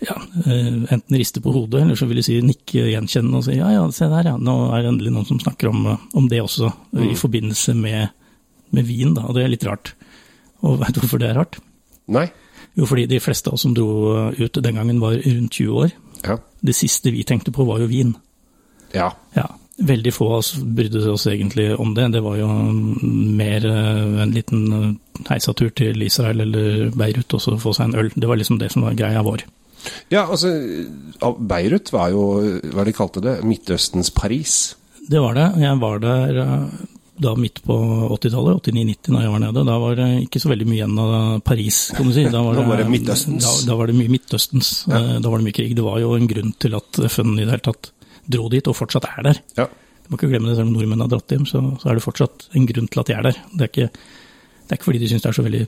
ja, 0.00 0.14
enten 0.46 1.18
riste 1.20 1.42
på 1.44 1.52
hodet, 1.52 1.82
eller 1.82 1.98
så 2.00 2.08
vil 2.08 2.16
de 2.16 2.24
si 2.24 2.38
nikke 2.40 2.86
gjenkjennende 2.94 3.42
og 3.42 3.44
si 3.44 3.58
ja, 3.58 3.74
ja, 3.74 3.82
se 3.92 4.08
der, 4.08 4.30
ja, 4.30 4.38
nå 4.40 4.54
er 4.70 4.86
det 4.86 4.94
endelig 4.94 5.12
noen 5.12 5.28
som 5.28 5.42
snakker 5.42 5.68
om, 5.68 5.84
om 6.16 6.30
det 6.32 6.40
også, 6.40 6.70
mm. 6.96 7.04
i 7.10 7.18
forbindelse 7.20 7.76
med, 7.76 8.08
med 8.72 8.88
vin, 8.88 9.12
da, 9.18 9.26
og 9.28 9.36
det 9.36 9.44
er 9.44 9.52
litt 9.52 9.68
rart. 9.68 9.92
Og 10.64 10.80
vet 10.80 10.94
du 10.94 11.02
hvorfor 11.02 11.20
det 11.20 11.30
er 11.30 11.38
rart? 11.40 11.58
Nei. 12.12 12.28
Jo, 12.76 12.86
fordi 12.86 13.06
de 13.08 13.20
fleste 13.20 13.50
av 13.50 13.56
oss 13.56 13.64
som 13.66 13.74
dro 13.76 13.88
eh, 14.30 14.40
ut 14.44 14.58
den 14.62 14.76
gangen 14.76 15.00
var 15.00 15.16
rundt 15.16 15.52
20 15.52 15.84
år. 15.84 15.92
Ja. 16.26 16.38
Det 16.60 16.74
siste 16.76 17.12
vi 17.12 17.24
tenkte 17.24 17.52
på 17.54 17.64
var 17.68 17.80
jo 17.80 17.88
vin. 17.90 18.14
ja. 18.94 19.12
Ja, 19.36 19.46
veldig 19.76 20.12
få 20.14 20.26
av 20.30 20.38
oss 20.38 20.54
brydde 20.56 21.02
oss 21.12 21.26
egentlig 21.28 21.68
om 21.80 21.94
det. 21.94 22.08
Det 22.14 22.22
var 22.24 22.36
jo 22.40 22.48
mer 23.36 23.66
eh, 23.68 24.22
en 24.24 24.32
liten 24.32 24.64
eh, 24.72 25.22
heisatur 25.28 25.70
til 25.76 26.02
Israel 26.02 26.40
eller 26.46 26.90
Beirut 26.96 27.36
og 27.36 27.42
så 27.44 27.56
få 27.60 27.74
seg 27.76 27.90
en 27.90 28.00
øl. 28.00 28.10
Det 28.14 28.28
var 28.28 28.40
liksom 28.40 28.60
det 28.60 28.72
som 28.72 28.86
var 28.86 28.96
greia 28.96 29.24
vår. 29.24 29.44
Ja, 30.10 30.24
altså 30.24 30.50
Beirut 31.38 31.92
var 31.92 32.10
jo, 32.10 32.24
hva 32.74 32.84
de 32.88 32.94
kalte 32.96 33.22
det, 33.22 33.38
Midtøstens 33.46 34.10
Paris. 34.10 34.74
Det 35.06 35.20
var 35.22 35.36
det. 35.36 35.50
Jeg 35.62 35.80
var 35.80 36.00
der 36.02 36.40
da 37.22 37.32
midt 37.38 37.62
på 37.64 37.74
80-tallet, 38.12 38.60
89-90 38.68 39.14
da 39.14 39.22
jeg 39.24 39.32
var 39.32 39.42
nede. 39.42 39.64
Da 39.68 39.76
var 39.80 39.96
det 39.98 40.08
ikke 40.26 40.42
så 40.42 40.50
veldig 40.52 40.66
mye 40.68 40.78
igjen 40.78 41.00
av 41.00 41.14
Paris, 41.46 41.78
kan 41.96 42.08
du 42.08 42.14
si. 42.16 42.26
Da 42.32 42.42
var 42.44 42.58
Da 42.58 42.66
var 42.68 42.82
det 42.82 42.88
Midtøstens. 42.92 43.46
Da, 43.46 43.54
da 43.70 43.78
var 43.78 43.90
det 43.90 43.96
mye 43.96 44.12
Midtøstens. 44.12 44.72
Ja. 44.90 45.00
Da 45.22 45.32
var 45.32 45.40
det 45.40 45.48
mye 45.48 45.56
krig. 45.56 45.72
Det 45.78 45.86
var 45.86 45.98
jo 46.02 46.12
en 46.16 46.28
grunn 46.30 46.52
til 46.62 46.76
at 46.76 47.00
FN 47.08 47.34
i 47.38 47.44
det 47.44 47.54
hele 47.54 47.66
tatt 47.70 47.90
dro 48.36 48.48
dit, 48.52 48.68
og 48.68 48.76
fortsatt 48.76 49.08
er 49.08 49.28
der. 49.30 49.42
Ja. 49.58 49.68
Du 50.06 50.12
må 50.12 50.20
ikke 50.20 50.30
glemme 50.30 50.50
det, 50.50 50.58
selv 50.58 50.68
om 50.68 50.76
nordmenn 50.76 51.02
har 51.02 51.10
dratt 51.10 51.32
hjem, 51.34 51.46
så, 51.48 51.62
så 51.80 51.90
er 51.90 51.98
det 51.98 52.04
fortsatt 52.04 52.48
en 52.58 52.68
grunn 52.68 52.90
til 52.90 53.02
at 53.02 53.08
de 53.08 53.16
er 53.16 53.28
der. 53.30 53.40
Det 53.52 53.64
er 53.64 53.72
ikke, 53.72 53.88
det 53.90 54.70
er 54.70 54.78
ikke 54.78 54.90
fordi 54.90 55.02
de 55.02 55.10
syns 55.10 55.24
det 55.24 55.30
er 55.32 55.38
så 55.38 55.46
veldig 55.46 55.64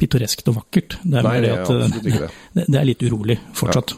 pittoreskt 0.00 0.48
og 0.48 0.56
vakkert. 0.62 0.96
Det 1.02 1.18
er 1.20 1.26
Nei, 1.26 1.34
det 1.44 1.50
det 1.50 1.58
at 1.58 1.74
eh, 1.74 1.98
det. 2.06 2.30
det, 2.56 2.64
det 2.68 2.80
er 2.80 2.88
litt 2.88 3.04
urolig 3.04 3.36
fortsatt. 3.58 3.96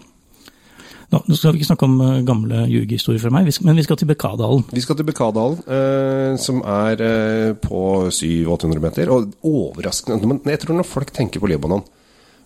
Nå, 1.13 1.19
nå 1.29 1.37
skal 1.37 1.53
vi 1.53 1.61
ikke 1.61 1.69
snakke 1.69 1.85
om 1.85 1.99
eh, 2.01 2.21
gamle 2.25 2.63
jugehistorier 2.73 3.21
fra 3.21 3.33
meg, 3.35 3.49
men 3.67 3.77
vi 3.77 3.85
skal 3.85 3.99
til 4.01 4.09
Bekkadalen. 4.09 4.65
Vi 4.73 4.83
skal 4.83 4.97
til 4.97 5.09
Bekkadalen, 5.09 5.59
eh, 5.77 6.37
som 6.41 6.63
er 6.65 7.03
eh, 7.05 7.49
på 7.61 7.83
700-800 8.09 8.81
meter. 8.81 9.13
Og 9.13 9.35
overraskende 9.45 10.31
men 10.31 10.41
Jeg 10.49 10.63
tror 10.63 10.79
når 10.79 10.89
folk 10.89 11.13
tenker 11.13 11.43
på 11.43 11.51
Libanon 11.51 11.85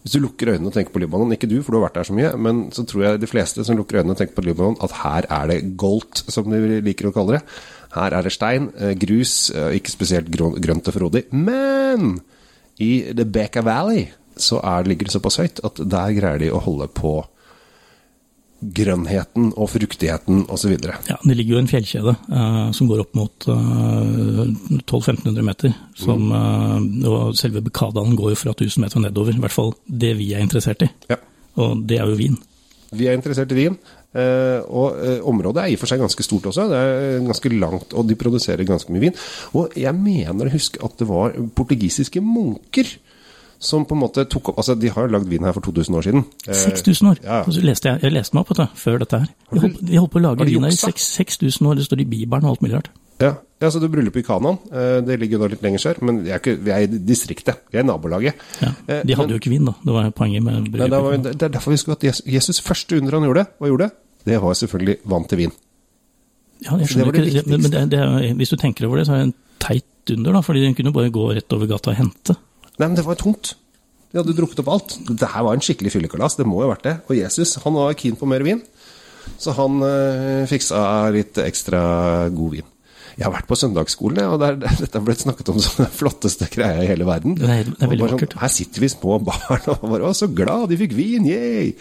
Hvis 0.03 0.17
du 0.17 0.21
lukker 0.25 0.51
øynene 0.53 0.71
og 0.71 0.75
tenker 0.75 0.95
på 0.95 1.03
Libanon, 1.03 1.31
ikke 1.35 1.51
du, 1.51 1.61
for 1.63 1.75
du 1.75 1.79
har 1.79 1.87
vært 1.87 2.01
der 2.01 2.09
så 2.09 2.17
mye, 2.17 2.33
men 2.39 2.65
så 2.75 2.83
tror 2.87 3.05
jeg 3.05 3.23
de 3.23 3.31
fleste 3.31 3.65
som 3.67 3.79
lukker 3.79 4.01
øynene 4.01 4.15
og 4.17 4.21
tenker 4.21 4.35
på 4.35 4.45
Libanon, 4.47 4.79
at 4.83 4.99
her 5.03 5.31
er 5.31 5.49
det 5.51 5.77
goldt, 5.79 6.25
som 6.31 6.51
de 6.51 6.81
liker 6.87 7.11
å 7.11 7.15
kalle 7.15 7.39
det. 7.39 7.57
Her 7.95 8.19
er 8.19 8.27
det 8.27 8.35
stein, 8.35 8.69
eh, 8.79 8.95
grus, 8.99 9.49
ikke 9.55 9.95
spesielt 9.95 10.31
grønt 10.31 10.91
og 10.91 10.95
frodig. 10.95 11.27
Men 11.31 12.21
i 12.83 12.93
The 13.15 13.27
Beka 13.27 13.63
Valley 13.67 14.09
så 14.37 14.59
er, 14.61 14.87
ligger 14.87 15.09
det 15.09 15.17
såpass 15.17 15.41
høyt 15.41 15.63
at 15.65 15.81
der 15.81 16.15
greier 16.19 16.43
de 16.43 16.53
å 16.53 16.63
holde 16.63 16.91
på 16.93 17.17
grønnheten 18.61 19.51
og 19.55 19.69
fruktigheten 19.71 20.45
osv. 20.53 20.75
Ja, 20.81 21.19
det 21.21 21.37
ligger 21.37 21.57
jo 21.57 21.61
en 21.63 21.71
fjellkjede 21.71 22.15
uh, 22.31 22.71
som 22.77 22.89
går 22.89 23.05
opp 23.05 23.17
mot 23.19 23.49
uh, 23.53 24.43
1200-1500 24.81 25.47
meter. 25.47 25.77
Som, 25.99 26.31
uh, 26.33 26.81
og 27.11 27.37
selve 27.39 27.63
Bekadalen 27.65 28.17
går 28.19 28.33
jo 28.33 28.41
fra 28.47 28.57
1000 28.57 28.87
meter 28.87 29.05
nedover. 29.05 29.37
I 29.37 29.45
hvert 29.45 29.57
fall 29.57 29.75
det 29.87 30.15
vi 30.21 30.33
er 30.35 30.45
interessert 30.45 30.87
i. 30.87 30.91
Ja. 31.13 31.21
Og 31.63 31.85
det 31.89 32.01
er 32.01 32.09
jo 32.09 32.19
vin. 32.19 32.41
Vi 32.97 33.09
er 33.09 33.17
interessert 33.19 33.53
i 33.53 33.61
vin. 33.61 33.79
Uh, 34.17 34.63
og 34.73 34.97
uh, 34.97 35.19
området 35.29 35.61
er 35.61 35.73
i 35.73 35.77
og 35.77 35.83
for 35.83 35.91
seg 35.91 36.01
ganske 36.01 36.25
stort 36.25 36.49
også. 36.49 36.69
Det 36.71 36.79
er 36.81 37.27
ganske 37.27 37.53
langt, 37.53 37.93
og 37.93 38.07
de 38.09 38.17
produserer 38.17 38.69
ganske 38.69 38.93
mye 38.95 39.09
vin. 39.09 39.19
Og 39.59 39.77
jeg 39.77 39.93
mener 39.99 40.49
å 40.49 40.55
huske 40.55 40.81
at 40.87 40.97
det 41.03 41.09
var 41.11 41.37
portugisiske 41.59 42.23
munker 42.25 42.97
som 43.59 43.85
på 43.89 43.97
en 43.97 44.03
måte 44.03 44.25
tok 44.29 44.51
opp 44.53 44.59
Altså, 44.59 44.75
de 44.79 44.89
har 44.93 45.07
jo 45.07 45.13
lagd 45.15 45.29
vin 45.31 45.45
her 45.45 45.53
for 45.57 45.65
2000 45.65 45.97
år 45.97 46.03
siden. 46.07 46.25
Uh, 46.49 46.55
6000 46.55 47.09
år! 47.11 47.19
ja. 47.25 47.43
Så 47.45 47.65
leste 47.65 47.89
jeg, 47.89 48.03
jeg 48.03 48.13
leste 48.13 48.37
meg 48.37 48.45
opp 48.45 48.53
dette 48.55 48.69
før 48.77 48.99
dette 49.03 49.19
her. 49.23 49.33
De 49.53 49.61
holdt, 49.65 49.83
holdt 49.97 50.13
på 50.13 50.21
å 50.21 50.25
lage 50.27 50.47
vin 50.49 50.65
her 50.69 50.77
i 50.77 50.77
6000 50.77 51.67
år, 51.71 51.75
det 51.81 51.87
står 51.89 52.05
i 52.05 52.09
Bibelen 52.11 52.45
og 52.45 52.57
alt 52.57 52.65
mulig 52.65 52.77
rart. 52.77 52.91
Ja, 53.23 53.33
ja 53.63 53.71
så 53.73 53.81
du 53.81 53.89
bryllupet 53.89 54.21
i 54.21 54.27
Kanan. 54.27 54.59
Uh, 54.69 55.01
det 55.07 55.19
ligger 55.23 55.39
jo 55.39 55.43
da 55.45 55.51
litt 55.55 55.63
lenger 55.65 55.83
sør, 55.83 56.01
men 56.05 56.23
vi 56.25 56.33
er, 56.35 56.41
ikke, 56.43 56.57
vi 56.61 56.75
er 56.75 56.85
i 56.85 57.01
distriktet. 57.13 57.63
Vi 57.73 57.81
er 57.81 57.87
i 57.87 57.89
nabolaget. 57.89 58.43
Ja. 58.61 58.73
Eh, 58.87 59.03
De 59.07 59.15
hadde 59.17 59.27
men- 59.27 59.37
jo 59.37 59.41
ikke 59.41 59.53
vin, 59.55 59.65
da. 59.71 59.77
Det 59.85 59.95
var 59.95 60.11
poenget 60.11 60.43
med 60.43 60.55
Nei, 60.55 60.65
det, 60.67 60.73
bryllupet. 60.91 61.43
er 61.43 61.55
derfor 61.57 61.73
vi 61.73 61.79
skulle 61.81 61.97
hatt 61.97 62.25
Jesus, 62.27 62.61
første 62.61 62.99
under 63.01 63.17
han 63.17 63.29
gjorde, 63.29 63.47
hva 63.59 63.71
gjorde 63.73 63.91
det? 64.27 64.41
Var 64.43 64.55
selvfølgelig 64.59 64.99
vann 65.07 65.25
til 65.31 65.39
vin. 65.39 65.53
Ja, 66.65 66.77
jeg 66.81 66.89
skjønner 66.89 67.13
det 67.13 67.27
ikke, 67.31 67.45
men 67.51 67.63
men 67.63 67.71
det, 67.71 67.83
det 67.93 68.37
Hvis 68.39 68.51
du 68.51 68.57
tenker 68.57 68.87
over 68.89 68.99
det, 68.99 69.07
så 69.07 69.13
er 69.15 69.19
det 69.25 69.27
en 69.29 69.35
teit 69.61 70.13
under, 70.15 70.33
da. 70.33 70.41
Fordi 70.41 70.65
den 70.65 70.75
kunne 70.75 70.93
bare 70.93 71.11
gå 71.13 71.27
rett 71.37 71.53
over 71.53 71.69
gata 71.71 71.93
og 71.93 71.97
hente. 71.97 72.37
Nei, 72.77 72.89
men 72.89 72.97
det 72.99 73.07
var 73.07 73.19
tomt. 73.21 73.55
De 74.13 74.21
hadde 74.21 74.37
drukket 74.37 74.61
opp 74.63 74.71
alt. 74.73 74.97
Det 75.09 75.33
her 75.33 75.45
var 75.47 75.57
en 75.57 75.65
skikkelig 75.65 75.95
fyllekalas, 75.95 76.39
det 76.39 76.47
må 76.49 76.61
jo 76.61 76.69
ha 76.69 76.75
vært 76.75 76.87
det. 76.87 76.95
Og 77.09 77.19
Jesus 77.19 77.57
han 77.65 77.77
var 77.77 77.97
keen 77.99 78.19
på 78.19 78.29
mer 78.29 78.45
vin, 78.47 78.63
så 79.41 79.55
han 79.57 79.83
øh, 79.83 80.47
fiksa 80.51 80.81
litt 81.15 81.41
ekstra 81.43 81.83
god 82.35 82.59
vin. 82.59 82.69
Jeg 83.17 83.25
har 83.25 83.33
vært 83.33 83.47
på 83.49 83.57
søndagsskolen, 83.57 84.19
og 84.29 84.41
der, 84.43 84.57
dette 84.83 84.93
har 84.99 85.05
blitt 85.07 85.23
snakket 85.25 85.49
om 85.49 85.59
som 85.65 85.79
den 85.87 85.93
flotteste 85.97 86.49
greia 86.53 86.83
i 86.85 86.89
hele 86.91 87.07
verden. 87.09 87.35
Det 87.39 87.49
er- 87.49 87.65
det 87.71 87.81
er 87.87 87.89
veldig 87.89 88.09
vakkert. 88.11 88.35
her 88.43 88.49
sitter 88.53 88.81
vi 88.85 88.89
små 88.93 89.17
barn 89.25 89.63
og 89.73 89.81
bare 89.89 90.03
'Å, 90.05 90.13
så 90.15 90.29
glad, 90.35 90.69
de 90.69 90.77
fikk 90.77 90.93
vin, 90.99 91.25
yay!' 91.25 91.73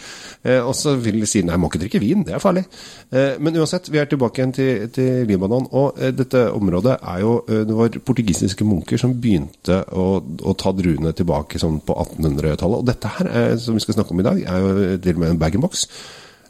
Eh, 0.46 0.60
og 0.64 0.72
så 0.74 0.94
vil 0.96 1.20
de 1.20 1.26
si 1.26 1.42
'nei, 1.42 1.56
må 1.60 1.68
ikke 1.68 1.80
drikke 1.84 2.00
vin, 2.00 2.22
det 2.24 2.32
er 2.34 2.38
farlig'. 2.40 2.64
Eh, 3.12 3.36
men 3.38 3.54
uansett, 3.60 3.90
vi 3.92 3.98
er 3.98 4.06
tilbake 4.06 4.38
igjen 4.40 4.52
til, 4.54 4.88
til 4.88 5.26
Libanon, 5.26 5.68
og 5.72 5.98
eh, 6.00 6.10
dette 6.10 6.46
området 6.52 6.96
er 7.02 7.20
jo 7.20 7.44
eh, 7.48 7.64
Det 7.68 7.76
var 7.76 7.88
portugisiske 8.00 8.64
munker 8.64 8.96
som 8.98 9.12
begynte 9.20 9.84
å, 9.92 10.22
å 10.22 10.56
ta 10.56 10.72
druene 10.72 11.12
tilbake 11.12 11.58
sånn 11.60 11.80
på 11.84 11.92
1800-tallet. 11.94 12.78
Og 12.80 12.86
dette 12.86 13.08
her, 13.18 13.26
eh, 13.28 13.56
som 13.58 13.74
vi 13.76 13.80
skal 13.84 13.94
snakke 14.00 14.12
om 14.16 14.20
i 14.20 14.26
dag, 14.30 14.40
er 14.40 14.58
jo 14.64 14.96
til 14.98 15.14
og 15.14 15.18
med 15.20 15.30
en 15.34 15.38
bag-in-box, 15.38 15.86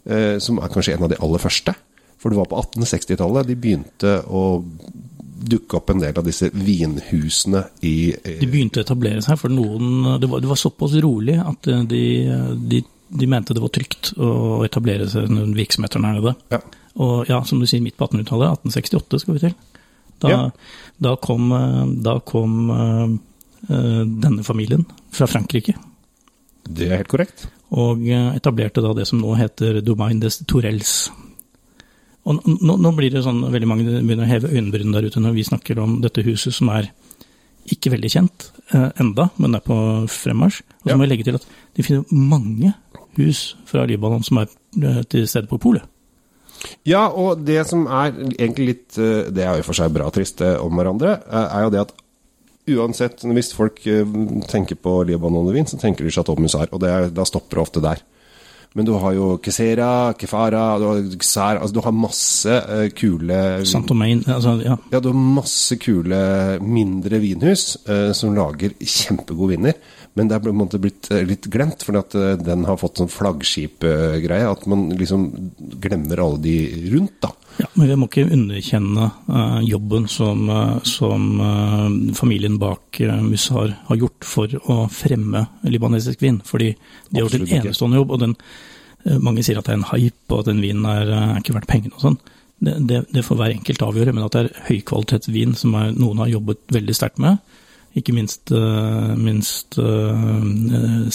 eh, 0.06 0.38
som 0.38 0.58
er 0.62 0.68
kanskje 0.70 0.94
en 0.94 1.02
av 1.08 1.10
de 1.10 1.18
aller 1.20 1.38
første. 1.42 1.74
For 2.18 2.32
det 2.32 2.38
var 2.38 2.48
på 2.50 2.58
1860-tallet 2.62 3.46
de 3.50 3.56
begynte 3.60 4.12
å 4.26 4.42
dukke 5.46 5.76
opp 5.76 5.90
en 5.92 6.00
del 6.00 6.16
av 6.16 6.24
disse 6.26 6.48
vinhusene 6.50 7.60
i 7.86 8.10
eh, 8.16 8.38
De 8.40 8.48
begynte 8.50 8.80
å 8.80 8.86
etablere 8.86 9.20
seg, 9.22 9.36
for 9.38 9.52
noen 9.52 10.16
Det 10.20 10.26
var, 10.32 10.40
det 10.42 10.48
var 10.48 10.58
såpass 10.58 10.94
rolig 11.04 11.36
at 11.38 11.68
eh, 11.70 11.82
de, 11.86 12.00
de, 12.72 12.80
de 13.20 13.28
mente 13.30 13.54
det 13.54 13.62
var 13.62 13.70
trygt 13.76 14.14
å 14.16 14.62
etablere 14.66 15.06
seg 15.12 15.28
noen 15.30 15.52
virksomheter 15.54 16.00
der 16.02 16.16
nede. 16.16 16.32
Ja. 16.50 16.60
Og 16.96 17.28
ja, 17.28 17.42
som 17.44 17.60
du 17.60 17.66
sier, 17.68 17.82
midt 17.84 17.98
på 18.00 18.08
1800-tallet, 18.08 18.64
1868 18.72 19.20
skal 19.22 19.36
vi 19.36 19.42
til. 19.44 19.54
Da, 20.24 20.30
Ja. 20.32 20.40
da 21.04 21.12
kom, 21.20 21.50
eh, 21.52 21.82
da 22.08 22.16
kom 22.24 22.56
denne 23.66 24.44
familien 24.46 24.84
fra 25.10 25.26
Frankrike. 25.26 25.72
Det 26.66 26.86
er 26.88 27.00
helt 27.00 27.10
korrekt. 27.12 27.46
og 27.74 28.02
etablerte 28.06 28.80
da 28.84 28.92
det 28.94 29.06
som 29.08 29.18
nå 29.20 29.32
heter 29.36 29.80
Domaine 29.82 30.20
des 30.22 30.38
Tourelles. 30.46 31.10
Og 32.26 32.40
nå, 32.42 32.74
nå 32.82 32.90
blir 32.96 33.12
det 33.14 33.22
sånn, 33.22 33.44
veldig 33.52 33.68
mange 33.70 33.84
begynner 33.86 34.26
å 34.26 34.30
heve 34.30 34.50
øyenbrynene 34.50 34.98
der 34.98 35.06
ute 35.06 35.20
når 35.22 35.36
vi 35.36 35.44
snakker 35.46 35.78
om 35.78 36.00
dette 36.02 36.24
huset 36.26 36.54
som 36.56 36.70
er 36.74 36.88
ikke 37.70 37.90
veldig 37.94 38.10
kjent 38.10 38.48
eh, 38.74 38.88
enda, 39.02 39.28
men 39.42 39.54
er 39.58 39.62
på 39.66 39.76
fremmarsj. 40.10 40.60
Og 40.62 40.86
så 40.86 40.90
Ja. 40.92 40.96
må 40.98 41.06
jeg 41.06 41.12
legge 41.14 41.26
til 41.28 41.38
at 41.38 41.46
de 41.74 41.82
finner 41.86 42.04
mange 42.10 42.72
hus 43.18 43.54
fra 43.66 43.84
Libanon 43.86 44.22
som 44.26 44.38
er 44.42 44.48
eh, 44.82 45.02
til 45.10 45.26
stede 45.26 45.46
på 45.50 45.58
polet. 45.62 45.82
Ja, 46.88 47.06
og 47.10 47.44
det 47.44 47.66
som 47.68 47.84
er 47.86 48.14
egentlig 48.38 48.66
litt 48.70 48.98
eh, 48.98 49.28
Det 49.30 49.44
er 49.44 49.58
jo 49.58 49.66
for 49.66 49.76
seg 49.76 49.92
bra 49.92 50.08
trist 50.10 50.40
eh, 50.40 50.56
om 50.62 50.72
hverandre, 50.78 51.18
er 51.30 51.62
jo 51.66 51.70
det 51.74 51.82
at 51.84 51.92
uansett 52.66 53.22
Hvis 53.22 53.52
folk 53.54 53.76
tenker 54.50 54.74
på 54.74 55.04
Libanon 55.06 55.46
og 55.46 55.54
Wien, 55.54 55.66
så 55.70 55.78
tenker 55.78 56.02
de 56.02 56.10
Chateau 56.10 56.34
Musar, 56.40 56.66
og 56.72 56.80
det 56.82 57.14
da 57.14 57.22
stopper 57.28 57.60
det 57.60 57.62
ofte 57.62 57.82
der. 57.84 58.00
Men 58.76 58.84
du 58.84 58.92
har 59.00 59.14
jo 59.16 59.28
Kesera, 59.40 60.12
Kefara, 60.20 60.64
du 60.78 60.84
har 60.84 60.98
Altså 61.56 61.72
du 61.72 61.80
har 61.80 61.94
masse 61.96 62.58
uh, 62.68 62.88
kule 62.92 63.38
Saint-Domain, 63.64 64.20
altså 64.28 64.58
ja. 64.60 64.76
Ja, 64.92 65.00
du 65.00 65.08
har 65.08 65.16
masse 65.16 65.78
kule 65.80 66.18
mindre 66.60 67.20
vinhus 67.22 67.78
uh, 67.88 68.12
som 68.16 68.36
lager 68.36 68.76
kjempegode 68.76 69.56
viner. 69.56 69.80
Men 70.16 70.28
det 70.28 70.36
er 70.36 70.44
på 70.44 70.52
en 70.52 70.60
måte 70.60 70.80
blitt 70.80 71.10
eh, 71.12 71.26
litt 71.28 71.44
glemt, 71.52 71.82
fordi 71.84 72.00
at 72.00 72.14
den 72.40 72.62
har 72.64 72.78
fått 72.80 73.02
sånn 73.02 73.10
flaggskipgreie. 73.12 74.46
At 74.48 74.62
man 74.64 74.86
liksom 74.96 75.26
glemmer 75.82 76.22
alle 76.24 76.40
de 76.40 76.54
rundt, 76.94 77.18
da. 77.20 77.34
Ja, 77.56 77.66
men 77.72 77.88
vi 77.88 77.96
må 77.96 78.08
ikke 78.08 78.26
underkjenne 78.28 79.08
uh, 79.30 79.60
jobben 79.64 80.06
som, 80.12 80.44
uh, 80.50 80.76
som 80.84 81.40
uh, 81.40 82.14
familien 82.16 82.58
bak 82.60 83.00
Mussar 83.24 83.72
har 83.88 84.00
gjort 84.00 84.26
for 84.28 84.56
å 84.68 84.78
fremme 84.92 85.46
libanesisk 85.64 86.24
vin. 86.24 86.42
Fordi 86.44 86.72
de 86.74 87.20
har 87.20 87.26
gjort 87.26 87.38
en 87.40 87.54
enestående 87.62 88.00
jobb, 88.00 88.16
og 88.16 88.24
den, 88.24 88.34
mange 89.22 89.44
sier 89.46 89.60
at 89.60 89.68
det 89.68 89.76
er 89.76 89.80
en 89.80 89.90
hype, 89.92 90.26
og 90.30 90.40
at 90.42 90.50
den 90.50 90.64
vinen 90.64 90.88
er, 90.90 91.12
er 91.16 91.36
ikke 91.40 91.56
verdt 91.56 91.70
pengene 91.70 91.96
og 91.96 92.04
sånn. 92.04 92.18
Det, 92.56 92.74
det, 92.88 93.02
det 93.12 93.24
får 93.24 93.38
hver 93.38 93.52
enkelt 93.52 93.84
avgjøre, 93.84 94.16
men 94.16 94.24
at 94.26 94.36
det 94.36 94.42
er 94.42 94.64
høykvalitetsvin 94.70 95.52
som 95.56 95.76
er, 95.76 95.92
noen 95.96 96.24
har 96.24 96.32
jobbet 96.32 96.64
veldig 96.76 96.96
sterkt 96.96 97.20
med, 97.22 97.40
ikke 97.96 98.12
minst, 98.12 98.50
minst 99.16 99.78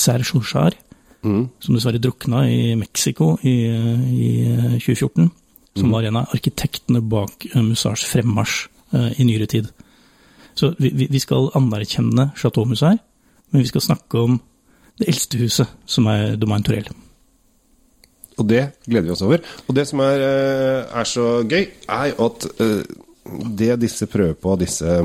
Serre 0.02 0.26
Chouchard, 0.26 0.78
som 1.22 1.76
dessverre 1.76 2.02
drukna 2.02 2.48
i 2.50 2.74
Mexico 2.80 3.36
i, 3.46 3.54
i 3.70 4.30
eh, 4.50 4.80
2014 4.82 5.28
som 5.78 5.92
var 5.94 6.04
en 6.04 6.18
av 6.20 6.34
arkitektene 6.36 7.02
bak 7.02 7.46
eh, 7.54 7.62
Musars 7.64 8.04
fremmarsj 8.10 8.66
eh, 8.94 9.20
i 9.22 9.28
nyere 9.28 9.48
tid. 9.48 9.70
Så 10.56 10.74
vi, 10.80 10.90
vi- 11.08 11.20
skal 11.24 11.50
anerkjenne 11.56 12.32
Chateau 12.36 12.66
Musar, 12.68 12.98
men 13.52 13.62
vi 13.64 13.68
skal 13.70 13.82
snakke 13.86 14.20
om 14.20 14.40
det 15.00 15.08
eldste 15.08 15.40
huset, 15.40 15.68
som 15.88 16.08
er 16.12 16.36
Domaine 16.38 16.64
Torell. 16.68 16.90
Og 18.38 18.48
det 18.48 18.66
gleder 18.88 19.08
vi 19.08 19.14
oss 19.16 19.22
over. 19.24 19.40
Og 19.68 19.76
det 19.76 19.88
som 19.88 20.00
er, 20.04 20.20
eh, 20.28 21.00
er 21.02 21.08
så 21.08 21.30
gøy, 21.48 21.66
er 21.88 22.12
jo 22.12 22.26
at 22.28 22.48
det 23.58 23.80
disse 23.80 24.08
prøver 24.12 24.34
på, 24.36 24.56
disse 24.60 24.98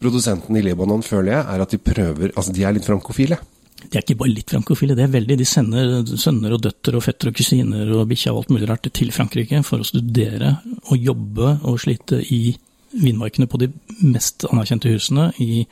produsentene 0.00 0.58
i 0.60 0.62
Libanon, 0.64 1.02
føler 1.02 1.32
jeg, 1.36 1.44
er 1.54 1.62
at 1.64 1.70
de 1.74 1.78
prøver 1.82 2.30
Altså, 2.36 2.52
de 2.54 2.64
er 2.64 2.72
litt 2.76 2.86
frankofile. 2.86 3.38
De 3.78 3.94
er 3.94 4.02
ikke 4.02 4.18
bare 4.20 4.34
litt 4.34 4.50
frankofile, 4.50 4.96
det 4.98 5.04
er 5.06 5.12
veldig. 5.12 5.36
De 5.38 5.46
sender 5.46 6.16
sønner 6.18 6.54
og 6.56 6.62
døtre 6.64 6.98
og 6.98 7.04
fetter 7.04 7.30
og 7.30 7.36
kusiner 7.38 7.92
og 7.94 8.08
bikkja 8.10 8.32
og 8.34 8.42
alt 8.42 8.54
mulig 8.54 8.70
rart 8.70 8.88
til 8.94 9.12
Frankrike 9.14 9.62
for 9.66 9.82
å 9.82 9.86
studere 9.86 10.56
og 10.88 10.98
jobbe 10.98 11.54
og 11.62 11.78
slite 11.82 12.18
i 12.34 12.56
vinmarkene 12.98 13.48
på 13.48 13.60
de 13.62 13.70
mest 14.02 14.48
anerkjente 14.48 14.90
husene 14.90 15.30
i 15.44 15.62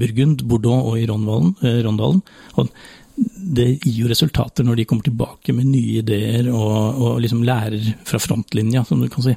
Burgund, 0.00 0.44
Bordeaux 0.48 0.88
og 0.88 0.98
i 0.98 1.04
eh, 1.04 1.80
Rondalen. 1.84 2.22
Og 2.56 2.70
det 3.16 3.68
gir 3.84 4.04
jo 4.04 4.10
resultater 4.10 4.64
når 4.64 4.80
de 4.80 4.86
kommer 4.88 5.04
tilbake 5.04 5.52
med 5.52 5.68
nye 5.68 6.00
ideer 6.00 6.48
og, 6.52 7.00
og 7.02 7.18
liksom 7.20 7.42
lærer 7.44 7.92
fra 8.08 8.20
frontlinja, 8.22 8.86
som 8.88 9.02
du 9.02 9.10
kan 9.12 9.26
si. 9.26 9.34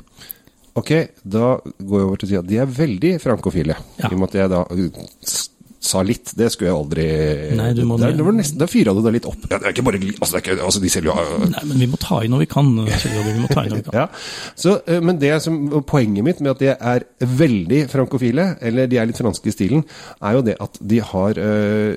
Ok, 0.79 0.91
da 1.21 1.57
går 1.61 1.99
jeg 1.99 2.07
over 2.07 2.21
til 2.21 2.27
å 2.27 2.31
si 2.31 2.37
at 2.39 2.47
de 2.49 2.61
er 2.63 2.77
veldig 2.77 3.17
frankofile. 3.21 3.75
Ja. 3.99 4.09
I 4.09 4.15
og 4.15 4.21
med 4.21 4.31
at 4.31 4.39
jeg 4.39 4.53
da 4.53 4.63
sa 5.83 6.01
litt, 6.05 6.31
det 6.39 6.47
skulle 6.53 6.69
jeg 6.71 6.77
aldri 6.79 7.05
Nei, 7.59 7.69
du 7.75 7.83
må- 7.85 7.99
Der, 7.99 8.13
det 8.15 8.23
var 8.25 8.35
nesten, 8.37 8.57
Da 8.61 8.67
fyra 8.71 8.93
du 8.95 9.01
deg 9.03 9.17
litt 9.17 9.25
opp. 9.29 9.41
Ja, 9.51 9.57
det 9.59 9.67
er 9.67 9.73
ikke 9.75 9.85
bare 9.85 9.99
altså, 9.99 10.31
det 10.37 10.41
ikke, 10.43 10.55
altså 10.63 10.81
De 10.83 10.91
selger 10.93 11.11
jo 11.11 11.15
uh, 11.43 11.45
Nei, 11.51 11.63
men 11.69 11.81
vi 11.83 11.87
må 11.91 11.99
ta 11.99 12.21
i 12.23 12.29
når 12.31 12.43
vi 12.45 12.47
kan. 12.53 12.69
Vi 12.73 13.33
må 13.41 13.49
ta 13.51 13.65
i 13.65 13.71
når 13.71 13.81
vi 13.81 13.85
kan. 13.89 13.97
Ja, 14.03 14.07
så, 14.55 14.77
eh, 14.87 15.01
men 15.03 15.19
det 15.21 15.33
som, 15.43 15.59
poenget 15.89 16.25
mitt 16.25 16.39
med 16.41 16.53
at 16.55 16.63
de 16.63 16.71
er 16.73 17.05
veldig 17.19 17.81
frankofile, 17.91 18.47
eller 18.63 18.87
de 18.89 18.97
er 19.01 19.09
litt 19.09 19.19
franske 19.19 19.51
i 19.51 19.55
stilen, 19.55 19.83
er 20.23 20.37
jo 20.39 20.45
det 20.47 20.55
at 20.63 20.79
de 20.81 20.99
har 21.03 21.37
uh, 21.37 21.93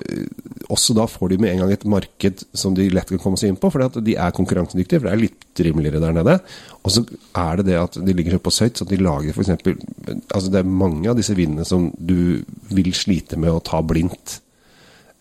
Også 0.73 0.93
da 0.97 1.07
får 1.07 1.31
de 1.31 1.37
med 1.41 1.53
en 1.53 1.63
gang 1.63 1.71
et 1.73 1.85
marked 1.87 2.43
som 2.57 2.75
de 2.75 2.89
lett 2.91 3.07
kan 3.07 3.21
komme 3.23 3.39
seg 3.39 3.53
inn 3.53 3.59
på, 3.61 3.71
fordi 3.71 3.87
at 3.87 3.99
de 4.03 4.17
er 4.19 4.35
konkurransedyktige, 4.35 4.99
for 4.99 5.07
det 5.07 5.13
er 5.15 5.23
litt 5.23 5.61
rimeligere 5.63 6.01
der 6.03 6.15
nede. 6.19 6.37
Og 6.83 6.91
så 6.93 7.01
er 7.35 7.59
det 7.59 7.65
det 7.71 7.77
at 7.79 7.95
de 8.03 8.13
ligger 8.15 8.37
såpass 8.37 8.59
høyt, 8.63 8.77
så 8.79 8.85
at 8.85 8.91
de 8.91 8.99
lager 9.01 9.33
f.eks. 9.33 9.49
Altså 10.35 10.51
det 10.53 10.59
er 10.61 10.69
mange 10.83 11.09
av 11.11 11.17
disse 11.19 11.35
vinene 11.37 11.65
som 11.67 11.89
du 11.97 12.43
vil 12.71 12.91
slite 12.95 13.39
med 13.39 13.51
å 13.51 13.63
ta 13.63 13.76
blindt 13.85 14.39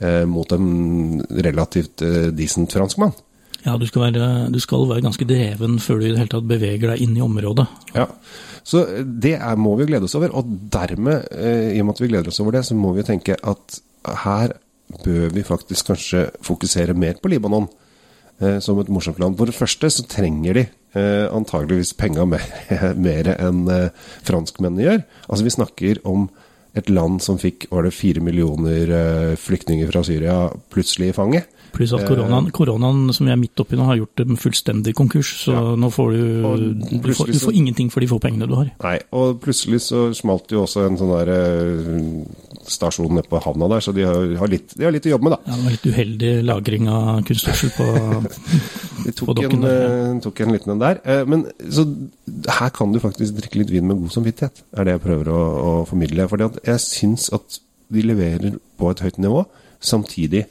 eh, 0.00 0.24
mot 0.28 0.52
en 0.52 1.22
relativt 1.30 2.04
eh, 2.04 2.28
decent 2.36 2.72
franskmann. 2.76 3.14
Ja, 3.66 3.74
du 3.80 3.86
skal, 3.88 4.04
være, 4.06 4.26
du 4.54 4.60
skal 4.62 4.84
være 4.86 5.02
ganske 5.02 5.26
dreven 5.26 5.80
før 5.82 5.98
du 5.98 6.04
i 6.06 6.12
det 6.12 6.20
hele 6.20 6.30
tatt 6.30 6.46
beveger 6.46 6.92
deg 6.92 7.02
inn 7.02 7.16
i 7.18 7.24
området. 7.24 7.66
Ja, 7.96 8.06
så 8.66 8.84
det 9.02 9.34
er, 9.38 9.58
må 9.58 9.74
vi 9.78 9.88
glede 9.88 10.06
oss 10.06 10.14
over, 10.18 10.30
og 10.38 10.46
dermed, 10.74 11.26
eh, 11.34 11.72
i 11.74 11.80
og 11.82 11.88
med 11.88 11.96
at 11.96 12.04
vi 12.04 12.10
gleder 12.12 12.30
oss 12.30 12.40
over 12.42 12.54
det, 12.58 12.62
så 12.68 12.78
må 12.78 12.92
vi 12.94 13.06
tenke 13.06 13.38
at 13.42 13.80
her 14.26 14.54
bør 15.02 15.34
vi 15.34 15.42
faktisk 15.46 15.90
kanskje 15.90 16.28
fokusere 16.46 16.94
mer 16.94 17.18
på 17.22 17.30
Libanon 17.32 17.66
eh, 18.40 18.58
som 18.62 18.78
et 18.80 18.90
morsomt 18.92 19.18
land. 19.22 19.36
For 19.38 19.50
det 19.50 19.56
første 19.56 19.90
så 19.90 20.06
trenger 20.10 20.60
de 20.60 20.64
eh, 20.66 21.26
antageligvis 21.26 21.94
penga 21.98 22.26
mer, 22.28 22.46
mer 23.08 23.32
enn 23.36 23.66
eh, 23.72 24.10
franskmennene 24.26 24.86
gjør. 24.86 25.06
Altså 25.26 25.46
Vi 25.46 25.56
snakker 25.56 26.02
om 26.06 26.28
et 26.76 26.90
land 26.92 27.22
som 27.24 27.38
fikk 27.40 27.68
var 27.72 27.86
det 27.86 27.94
fire 27.96 28.22
millioner 28.24 28.92
eh, 28.92 29.34
flyktninger 29.40 29.88
fra 29.90 30.04
Syria 30.06 30.36
plutselig 30.72 31.10
i 31.10 31.16
fanget. 31.16 31.48
Pluss 31.76 31.92
at 31.92 32.06
koronaen, 32.08 32.48
koronaen 32.56 33.12
som 33.12 33.26
vi 33.28 33.32
er 33.34 33.40
midt 33.40 33.60
oppi 33.60 33.76
nå, 33.76 33.84
har 33.84 33.98
gjort 34.00 34.22
dem 34.22 34.36
fullstendig 34.40 34.94
konkurs. 34.96 35.34
Så 35.44 35.52
Ja. 35.52 35.62
nå 35.76 35.90
får 35.92 36.12
du, 36.16 36.22
du, 37.04 37.12
får, 37.12 37.32
du 37.32 37.38
får 37.42 37.54
ingenting 37.58 37.90
for 37.92 38.00
de 38.00 38.08
få 38.08 38.18
pengene 38.22 38.48
du 38.48 38.54
har. 38.56 38.70
Nei, 38.82 38.96
og 39.12 39.40
plutselig 39.44 39.82
så 39.86 40.06
smalt 40.16 40.50
jo 40.54 40.62
også 40.64 40.86
en 40.88 40.96
sånn 41.00 41.12
der 41.12 41.32
eh, 41.34 42.24
stasjon 42.66 43.12
nede 43.14 43.28
på 43.30 43.38
havna 43.44 43.68
der, 43.70 43.84
så 43.84 43.92
de 43.94 44.02
har, 44.08 44.32
har, 44.40 44.48
litt, 44.50 44.72
de 44.74 44.84
har 44.88 44.94
litt 44.94 45.06
å 45.06 45.12
jobbe 45.14 45.28
med, 45.28 45.36
da. 45.36 45.40
Ja, 45.46 45.56
det 45.60 45.64
var 45.68 45.76
litt 45.76 45.86
uheldig 45.92 46.32
lagring 46.48 46.88
av 46.90 47.22
kunstgjødsel 47.28 47.74
på 47.76 47.86
De 49.06 49.12
På 49.12 49.28
tok, 49.28 49.36
dokken 49.38 49.60
en, 49.60 49.66
der, 49.68 49.84
eh, 49.86 50.16
tok 50.24 50.40
en 50.42 50.52
liten 50.56 50.72
en 50.74 50.80
der. 50.82 50.98
Eh, 51.06 51.22
Men 51.28 51.44
så 51.70 51.84
her 52.56 52.72
kan 52.74 52.90
du 52.94 52.98
faktisk 53.02 53.36
drikke 53.38 53.60
litt 53.60 53.70
vin 53.70 53.86
med 53.86 54.00
god 54.00 54.14
samvittighet, 54.16 54.64
er 54.74 54.88
det 54.88 54.96
jeg 54.96 55.04
prøver 55.04 55.30
å, 55.30 55.42
å 55.60 55.72
formidle. 55.86 56.26
For 56.32 56.42
jeg 56.64 56.82
syns 56.82 57.28
at 57.36 57.60
de 57.92 58.02
leverer 58.02 58.56
på 58.80 58.90
et 58.90 59.02
høyt 59.04 59.20
nivå, 59.22 59.44
samtidig 59.84 60.46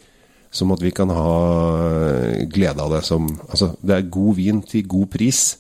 som 0.51 0.71
at 0.71 0.81
vi 0.81 0.91
kan 0.91 1.09
ha 1.09 2.45
glede 2.51 2.81
av 2.81 2.91
det 2.95 3.03
som 3.05 3.27
Altså, 3.49 3.73
det 3.83 3.95
er 3.97 4.09
god 4.09 4.35
vin 4.37 4.61
til 4.63 4.85
god 4.87 5.09
pris, 5.11 5.57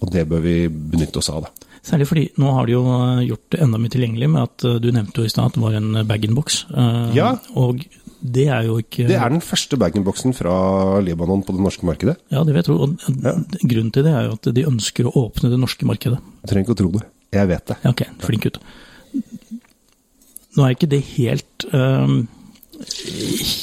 og 0.00 0.10
det 0.12 0.26
bør 0.28 0.40
vi 0.44 0.56
benytte 0.68 1.18
oss 1.22 1.30
av, 1.32 1.46
da. 1.46 1.50
Særlig 1.86 2.06
fordi 2.10 2.24
nå 2.42 2.50
har 2.56 2.66
de 2.66 2.72
jo 2.74 2.80
eh, 2.90 3.20
gjort 3.28 3.44
det 3.54 3.60
enda 3.62 3.78
mer 3.78 3.92
tilgjengelig 3.94 4.28
med 4.32 4.42
at 4.42 4.64
eh, 4.66 4.78
du 4.82 4.88
nevnte 4.90 5.22
jo 5.22 5.28
i 5.28 5.30
stad 5.30 5.46
at 5.52 5.54
det 5.54 5.62
var 5.62 5.76
en 5.78 5.92
bag-in-box. 6.08 6.64
eh, 6.74 7.14
Ja. 7.14 7.28
Og 7.54 7.84
det 8.26 8.48
er 8.50 8.64
jo 8.66 8.78
ikke 8.82 9.06
Det 9.06 9.14
er 9.20 9.28
den 9.30 9.40
første 9.44 9.76
bag-in-boxen 9.78 10.34
fra 10.34 10.98
Libanon 11.04 11.44
på 11.46 11.54
det 11.54 11.62
norske 11.62 11.86
markedet. 11.86 12.16
Ja, 12.32 12.42
det 12.42 12.54
vil 12.54 12.58
jeg 12.58 12.66
tro. 12.66 12.78
Og 12.82 12.96
Ja. 13.22 13.36
grunnen 13.62 13.92
til 13.94 14.02
det 14.02 14.14
er 14.18 14.24
jo 14.26 14.32
at 14.34 14.48
de 14.54 14.64
ønsker 14.66 15.06
å 15.06 15.14
åpne 15.14 15.50
det 15.52 15.60
norske 15.62 15.86
markedet. 15.86 16.18
Du 16.42 16.48
trenger 16.50 16.66
ikke 16.66 16.74
å 16.74 16.80
tro 16.82 16.90
det. 16.98 17.04
Jeg 17.32 17.48
vet 17.48 17.66
det. 17.70 17.76
Ja, 17.84 17.90
ok, 17.90 18.02
flink 18.18 18.42
gutt. 18.48 18.58
Nå 20.56 20.64
er 20.66 20.74
ikke 20.74 20.88
det 20.90 21.02
helt 21.04 21.66
um, 21.72 22.26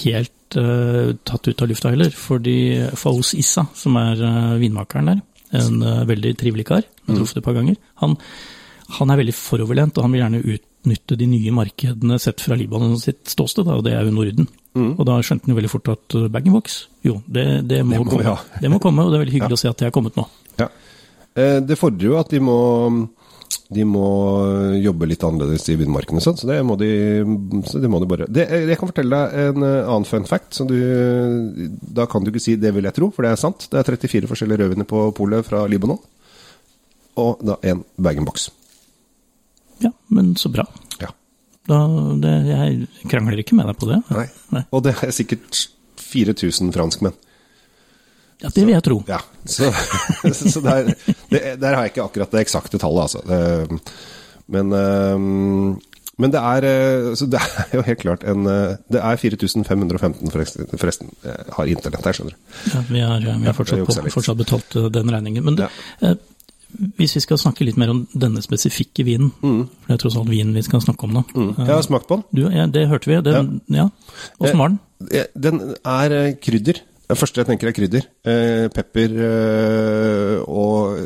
helt 0.05 0.31
eh, 0.59 1.13
tatt 1.27 1.47
ut 1.47 1.61
av 1.63 1.69
lufta 1.71 1.91
heller, 1.93 2.11
fordi 2.15 2.55
Faouz 2.99 3.33
Issa, 3.39 3.65
som 3.77 3.95
er 4.01 4.21
uh, 4.23 4.57
vinmakeren 4.61 5.09
der, 5.11 5.21
en 5.59 5.79
uh, 5.85 6.03
veldig 6.09 6.35
trivelig 6.39 6.65
kar, 6.69 6.83
jeg 6.83 7.09
har 7.11 7.19
truffet 7.19 7.39
et 7.41 7.45
par 7.45 7.55
ganger, 7.57 7.75
han, 8.01 8.15
han 8.99 9.13
er 9.13 9.19
veldig 9.21 9.35
foroverlent, 9.37 9.97
og 9.97 10.07
han 10.07 10.13
vil 10.15 10.23
gjerne 10.23 10.43
utnytte 10.55 11.17
de 11.19 11.27
nye 11.29 11.53
markedene 11.55 12.17
sett 12.19 12.41
fra 12.43 12.57
Libanon 12.59 12.97
sitt 13.01 13.27
ståsted, 13.31 13.67
da, 13.69 13.77
og 13.79 13.85
det 13.85 13.93
er 13.97 14.05
jo 14.07 14.15
Norden. 14.15 14.47
Og 14.73 15.03
da 15.05 15.19
skjønte 15.21 15.45
han 15.45 15.53
jo 15.53 15.59
veldig 15.59 15.69
fort 15.73 15.91
at 15.93 16.15
uh, 16.17 16.27
bag-in-box, 16.33 16.79
jo, 17.05 17.19
det, 17.27 17.45
det, 17.69 17.83
må 17.85 17.99
Det 17.99 18.01
må 18.01 18.09
komme. 18.09 18.23
ja. 18.25 18.37
det 18.63 18.71
må 18.73 18.79
komme, 18.81 19.05
og 19.05 19.11
det 19.13 19.19
er 19.19 19.25
veldig 19.25 19.35
hyggelig 19.39 19.57
å 19.59 19.63
se 19.63 19.69
at 19.73 19.83
det 19.83 19.89
er 19.91 19.93
kommet 19.95 20.17
nå. 20.17 20.25
Ja. 20.61 20.69
Eh, 21.35 21.59
Det 21.65 21.77
fordrer 21.77 22.09
jo 22.11 22.17
at 22.19 22.33
de 22.33 22.41
må, 22.41 22.57
de 23.73 23.83
må 23.87 24.07
jobbe 24.81 25.07
litt 25.09 25.23
annerledes 25.25 25.65
i 25.71 25.75
vindmarkene, 25.79 26.21
sånn, 26.23 26.37
så 26.39 26.49
det 26.49 26.59
må 26.65 26.77
de, 26.79 26.89
det 27.23 27.91
må 27.91 27.99
de 28.01 28.09
bare 28.09 28.27
det, 28.31 28.45
Jeg 28.51 28.77
kan 28.79 28.89
fortelle 28.89 29.19
deg 29.19 29.51
en 29.51 29.65
eh, 29.67 29.89
annen 29.89 30.07
fun 30.07 30.27
fact. 30.29 30.53
Så 30.57 30.67
du, 30.69 30.77
da 31.97 32.07
kan 32.09 32.23
du 32.23 32.31
ikke 32.31 32.43
si 32.43 32.55
'det 32.55 32.73
vil 32.75 32.87
jeg 32.89 32.97
tro', 32.97 33.11
for 33.13 33.25
det 33.25 33.33
er 33.33 33.41
sant. 33.41 33.67
Det 33.71 33.79
er 33.79 33.89
34 33.89 34.29
forskjellige 34.31 34.63
rødviner 34.63 34.89
på 34.89 35.05
polet 35.17 35.45
fra 35.45 35.65
Libanon. 35.67 35.99
Og 37.17 37.41
da 37.45 37.57
en 37.63 37.83
bag-in-box. 37.97 38.49
Ja, 39.83 39.91
men 40.09 40.35
så 40.35 40.49
bra. 40.49 40.65
Ja. 41.01 41.11
Da, 41.67 41.79
det, 42.21 42.33
jeg 42.47 42.87
krangler 43.09 43.39
ikke 43.39 43.55
med 43.55 43.69
deg 43.69 43.77
på 43.79 43.89
det. 43.89 44.01
Nei. 44.09 44.63
Og 44.71 44.83
det 44.83 44.95
er 45.01 45.11
sikkert 45.11 45.67
4000 45.97 46.73
franskmenn. 46.75 47.15
Ja, 48.43 48.49
det 48.51 48.65
vil 48.67 48.73
jeg 48.75 48.83
tro. 48.83 48.97
Ja, 49.07 49.19
så, 49.47 49.71
så 50.53 50.61
der, 50.65 50.91
det, 51.31 51.41
der 51.61 51.75
har 51.77 51.85
jeg 51.87 51.93
ikke 51.95 52.03
akkurat 52.09 52.31
det 52.35 52.43
eksakte 52.43 52.79
tallet, 52.81 53.07
altså. 53.07 53.79
Men, 54.51 54.73
eh, 54.75 55.79
men 56.19 56.29
det 56.33 56.41
er 56.43 56.65
eh, 56.67 57.05
Så 57.17 57.25
det 57.31 57.39
er 57.39 57.71
jo 57.77 57.81
helt 57.87 58.01
klart 58.03 58.25
en 58.27 58.43
eh, 58.51 58.73
Det 58.91 58.99
er 58.99 59.15
4515 59.17 60.29
forresten, 60.33 61.09
jeg 61.23 61.55
har 61.55 61.71
internett 61.71 62.05
her, 62.05 62.17
skjønner 62.19 62.35
du. 62.35 62.51
Ja, 62.73 62.83
vi 62.89 63.01
har, 63.01 63.23
vi 63.23 63.47
har 63.47 63.55
fortsatt, 63.57 63.85
på, 63.87 64.11
fortsatt 64.17 64.37
betalt 64.43 64.77
eh, 64.81 64.89
den 64.93 65.09
regningen. 65.15 65.47
Men 65.47 65.57
Ja. 65.63 65.71
eh, 66.03 66.19
hvis 66.97 67.13
vi 67.15 67.21
skal 67.21 67.37
snakke 67.37 67.65
litt 67.67 67.77
mer 67.77 67.91
om 67.93 67.99
denne 68.17 68.41
spesifikke 68.41 69.03
vinen, 69.05 69.27
for 69.39 69.91
det 69.91 69.93
er 69.93 69.99
tross 70.01 70.15
alt 70.17 70.31
vinen 70.31 70.55
vi 70.57 70.63
skal 70.65 70.81
snakke 70.81 71.05
om 71.05 71.11
nå. 71.19 71.21
Jeg 71.59 71.69
har 71.69 71.83
smakt 71.85 72.07
på 72.09 72.17
den. 72.17 72.23
Du, 72.33 72.41
ja, 72.49 72.63
det 72.65 72.87
hørte 72.89 73.11
vi. 73.11 73.19
Den, 73.27 73.59
ja. 73.69 73.85
Åssen 74.41 74.57
var 74.57 74.71
den? 74.73 74.79
Eh, 75.13 75.27
Den 75.37 75.59
er 75.85 76.15
eh, 76.17 76.31
krydder. 76.41 76.81
Det 77.13 77.21
første 77.21 77.43
jeg 77.43 77.49
tenker 77.51 77.69
er 77.69 77.75
krydder. 77.77 78.05
Eh, 78.25 78.67
pepper 78.73 79.11
eh, 79.21 80.37
og 80.49 80.97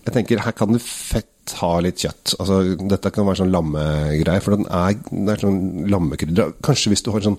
jeg 0.00 0.14
tenker 0.14 0.42
her 0.44 0.54
kan 0.56 0.70
det 0.72 0.82
fett 0.84 1.56
ha 1.58 1.72
litt 1.82 1.98
kjøtt. 2.00 2.36
Altså, 2.38 2.60
dette 2.78 3.10
kan 3.14 3.26
være 3.26 3.42
sånn 3.42 3.50
lammegreier, 3.52 4.44
for 4.44 4.56
den 4.56 4.68
er, 4.70 4.94
det 5.10 5.34
er 5.34 5.42
sånn 5.42 5.90
lammekrydder. 5.90 6.54
Kanskje 6.64 6.92
hvis 6.94 7.04
du 7.06 7.10
har 7.14 7.24
sånn 7.26 7.38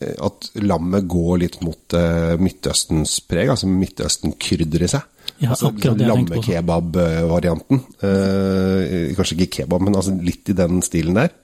eh, 0.00 0.16
at 0.16 0.48
lammet 0.64 1.06
går 1.12 1.42
litt 1.44 1.60
mot 1.66 1.98
eh, 1.98 2.34
Midtøstens 2.40 3.18
preg, 3.28 3.52
altså 3.52 3.68
Midtøsten-krydder 3.70 4.86
i 4.86 4.90
seg. 4.94 5.04
Ja, 5.42 5.52
altså. 5.52 5.72
Lammekebab-varianten. 6.00 7.84
Eh, 8.08 9.12
kanskje 9.18 9.38
ikke 9.38 9.52
kebab, 9.60 9.84
men 9.84 9.98
altså 9.98 10.16
litt 10.16 10.48
i 10.48 10.56
den 10.56 10.80
stilen 10.86 11.20
der. 11.20 11.36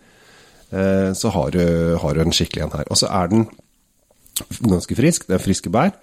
Eh, 0.72 1.12
så 1.16 1.36
har 1.36 1.52
du, 1.52 1.62
har 2.00 2.16
du 2.16 2.24
en 2.24 2.34
skikkelig 2.34 2.66
en 2.66 2.76
her. 2.80 2.88
Og 2.88 3.00
så 3.00 3.12
er 3.12 3.32
den 3.32 3.48
ganske 4.62 4.96
frisk. 4.98 5.26
Det 5.28 5.36
er 5.38 5.42
friske 5.42 5.72
bær. 5.72 5.94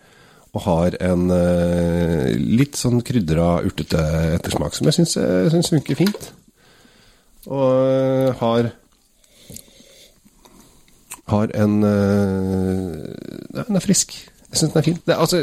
Og 0.56 0.64
har 0.64 0.96
en 1.04 1.28
eh, 1.36 2.32
litt 2.40 2.80
sånn 2.80 3.02
krydra, 3.04 3.60
urtete 3.68 4.00
ettersmak 4.38 4.76
som 4.78 4.88
jeg 4.88 5.02
syns, 5.02 5.72
funker 5.74 6.00
fint. 6.00 6.30
Og 7.52 7.70
eh, 7.92 8.32
har 8.40 8.72
Har 11.26 11.52
en 11.58 11.80
eh, 11.90 13.66
den 13.66 13.80
er 13.80 13.84
frisk. 13.84 14.14
Jeg 14.52 14.62
syns 14.62 14.72
den 14.72 14.80
er 14.80 14.88
fin. 14.88 15.02
Det, 15.04 15.18
altså, 15.18 15.42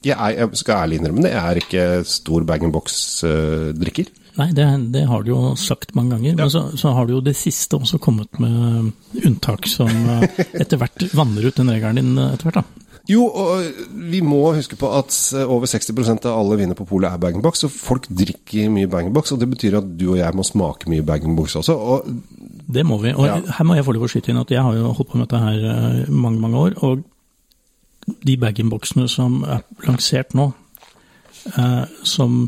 jeg, 0.00 0.14
er, 0.16 0.30
jeg 0.38 0.60
skal 0.62 0.84
ærlig 0.86 1.00
innrømme 1.00 1.26
det, 1.26 1.34
jeg 1.34 1.44
er 1.44 1.60
ikke 1.60 1.86
stor 2.08 2.46
bag-in-box-drikker. 2.48 4.12
Nei, 4.38 4.50
det, 4.54 4.66
det 4.94 5.06
har 5.10 5.24
du 5.26 5.32
jo 5.32 5.40
sagt 5.58 5.94
mange 5.98 6.14
ganger. 6.16 6.36
Men 6.38 6.50
så, 6.52 6.66
så 6.78 6.92
har 6.94 7.06
du 7.08 7.16
jo 7.16 7.20
det 7.24 7.34
siste 7.36 7.76
også 7.80 7.98
kommet 8.02 8.38
med 8.42 8.92
unntak 9.26 9.66
som 9.66 9.88
eh, 9.90 10.28
etter 10.62 10.78
hvert 10.80 11.02
vanner 11.18 11.48
ut 11.50 11.56
den 11.58 11.72
regelen 11.72 11.98
din 11.98 12.18
eh, 12.20 12.34
etter 12.36 12.50
hvert. 12.50 12.60
da. 12.62 12.86
Jo, 13.10 13.24
og 13.26 13.64
vi 14.12 14.20
må 14.22 14.38
huske 14.54 14.76
på 14.78 14.86
at 14.94 15.10
over 15.42 15.66
60% 15.66 16.28
av 16.30 16.36
alle 16.44 16.58
viner 16.60 16.76
på 16.78 16.84
polet 16.86 17.10
er 17.10 17.18
bag-in-box, 17.18 17.64
og 17.66 17.72
folk 17.74 18.04
drikker 18.06 18.68
mye 18.70 18.86
bag-in-box, 18.92 19.32
og 19.34 19.40
det 19.40 19.48
betyr 19.50 19.78
at 19.80 19.88
du 19.98 20.04
og 20.12 20.18
jeg 20.20 20.36
må 20.38 20.44
smake 20.46 20.86
mye 20.92 21.02
bag-in-box 21.08 21.56
også. 21.62 21.74
Og 21.74 22.12
Det 22.70 22.84
må 22.86 23.00
vi. 23.02 23.10
Og 23.16 23.26
Ja. 23.26 23.40
her 23.56 23.66
må 23.66 23.74
jeg 23.74 23.86
få 23.88 23.96
lov 23.96 24.06
å 24.06 24.10
skyte 24.12 24.30
inn 24.30 24.38
at 24.44 24.52
jeg 24.54 24.62
har 24.62 24.76
jo 24.78 24.92
holdt 24.94 25.10
på 25.10 25.18
med 25.18 25.26
dette 25.26 25.42
her 25.42 25.64
eh, 25.72 26.10
mange, 26.12 26.38
mange 26.44 26.60
år. 26.68 26.76
Og 26.86 27.02
de 28.26 28.36
bag-in-boxene 28.44 29.08
som 29.10 29.40
er 29.48 29.64
lansert 29.88 30.36
nå, 30.38 30.52
eh, 31.56 31.84
som 32.06 32.44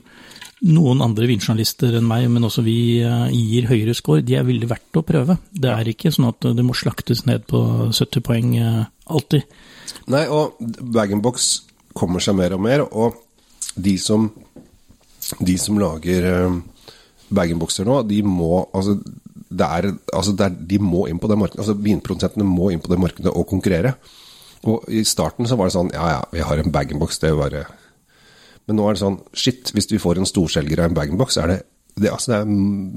noen 0.62 1.02
andre 1.02 1.26
vinjournalister 1.26 1.96
enn 1.98 2.06
meg, 2.06 2.28
men 2.30 2.46
også 2.46 2.62
vi 2.62 3.02
eh, 3.02 3.32
gir 3.34 3.66
høyere 3.70 3.94
score, 3.98 4.22
de 4.22 4.36
er 4.38 4.46
veldig 4.46 4.68
verdt 4.70 5.00
å 5.00 5.04
prøve. 5.06 5.36
Det 5.50 5.70
er 5.72 5.90
ikke 5.90 6.12
sånn 6.14 6.28
at 6.30 6.46
det 6.54 6.64
må 6.66 6.76
slaktes 6.78 7.24
ned 7.26 7.46
på 7.50 7.60
70 7.90 8.22
poeng 8.26 8.54
eh, 8.60 8.84
alltid. 9.10 9.58
Nei, 10.12 10.22
og 10.30 10.60
bag-in-box 10.94 11.50
kommer 11.98 12.22
seg 12.22 12.38
mer 12.38 12.54
og 12.56 12.62
mer, 12.64 12.86
og 12.86 13.18
de 13.74 13.96
som, 14.00 14.28
de 15.40 15.58
som 15.58 15.82
lager 15.82 16.30
eh, 16.30 16.56
bag-in-boxer 17.32 17.88
nå, 17.88 18.02
de 18.06 18.22
må 18.26 18.62
altså, 18.70 18.98
det 19.52 19.66
er, 19.66 19.92
altså 20.14 20.36
er, 20.38 20.54
de 20.54 20.78
må 20.80 21.08
inn 21.10 21.20
på 21.20 21.28
det 21.30 21.40
markedet, 21.42 21.64
altså 21.64 21.76
Vinprodusentene 21.76 22.46
må 22.46 22.70
inn 22.72 22.82
på 22.82 22.92
det 22.92 23.02
markedet 23.02 23.34
og 23.34 23.48
konkurrere. 23.50 23.96
Og 24.70 24.86
I 24.94 25.02
starten 25.08 25.48
så 25.50 25.56
var 25.58 25.66
det 25.66 25.74
sånn 25.74 25.88
Ja, 25.90 26.04
ja, 26.12 26.18
vi 26.30 26.44
har 26.46 26.60
en 26.60 26.70
bag-in-box, 26.70 27.18
det 27.24 27.32
var 27.34 27.56
Men 28.68 28.76
nå 28.78 28.88
er 28.88 28.94
det 28.96 29.02
sånn 29.02 29.20
Shit, 29.34 29.72
hvis 29.74 29.88
du 29.90 29.98
får 29.98 30.18
en 30.22 30.28
storselger 30.28 30.78
av 30.80 30.90
en 30.90 30.94
bag-in-box, 30.96 31.36
er 31.42 31.46
det, 31.50 31.56
det, 31.98 32.08
altså, 32.08 32.30
det 32.32 32.36
er 32.40 32.52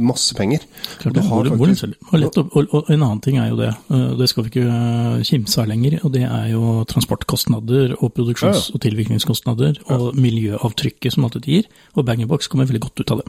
masse 0.07 0.35
penger. 0.37 0.63
Klart 1.01 1.05
Og 1.09 1.13
du 1.13 1.19
det, 1.19 1.25
har 1.29 1.49
faktisk- 1.51 1.95
å, 2.13 2.51
og, 2.61 2.75
og 2.79 2.91
en 2.93 3.01
annen 3.03 3.21
ting 3.25 3.37
er 3.41 3.49
jo 3.49 3.57
det, 3.59 3.71
eh, 3.91 4.11
det 4.21 4.29
skal 4.31 4.45
vi 4.45 4.53
ikke 4.53 4.67
eh, 4.71 5.23
kimse 5.27 5.61
av 5.63 5.67
lenger, 5.67 5.97
og 6.05 6.13
det 6.13 6.23
er 6.23 6.51
jo 6.53 6.83
transportkostnader 6.91 7.95
og 8.01 8.13
produksjons- 8.15 8.69
Ja, 8.69 8.75
og 8.77 8.81
tilvirkningskostnader 8.85 9.81
og 9.91 10.15
miljøavtrykket 10.15 11.13
som 11.17 11.25
alt 11.27 11.33
dette 11.39 11.51
gir, 11.51 11.67
og 11.95 12.05
bag-in-box 12.05 12.47
kommer 12.47 12.69
veldig 12.69 12.81
godt 12.87 13.01
ut 13.03 13.11
av 13.11 13.23
det. 13.23 13.27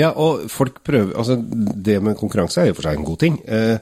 Ja, 0.00 0.10
og 0.16 0.48
folk 0.50 0.82
prøver 0.84 1.14
Altså, 1.20 1.36
det 1.36 2.02
med 2.02 2.16
konkurranse 2.16 2.62
er 2.62 2.66
jo 2.70 2.74
for 2.78 2.88
seg 2.88 2.96
en 2.96 3.04
god 3.04 3.18
ting. 3.20 3.38
Eh, 3.46 3.78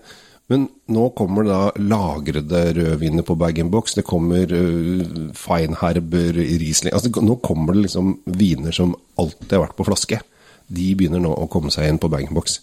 men 0.52 0.66
nå 0.92 1.06
kommer 1.16 1.46
da 1.48 1.58
lagrede 1.80 2.60
rødviner 2.76 3.24
på 3.24 3.36
bag-in-box. 3.40 3.96
Det 3.96 4.04
kommer 4.04 4.50
uh, 4.52 5.04
Feinherber, 5.38 6.36
Riesling 6.36 6.92
altså, 6.92 7.08
Nå 7.24 7.38
kommer 7.44 7.72
det 7.72 7.86
liksom 7.86 8.18
viner 8.28 8.74
som 8.76 8.92
alltid 9.20 9.56
har 9.56 9.64
vært 9.64 9.78
på 9.78 9.86
flaske. 9.88 10.20
De 10.68 10.90
begynner 10.96 11.22
nå 11.24 11.32
å 11.32 11.48
komme 11.52 11.72
seg 11.72 11.88
inn 11.88 12.00
på 12.02 12.12
bag-in-box. 12.12 12.58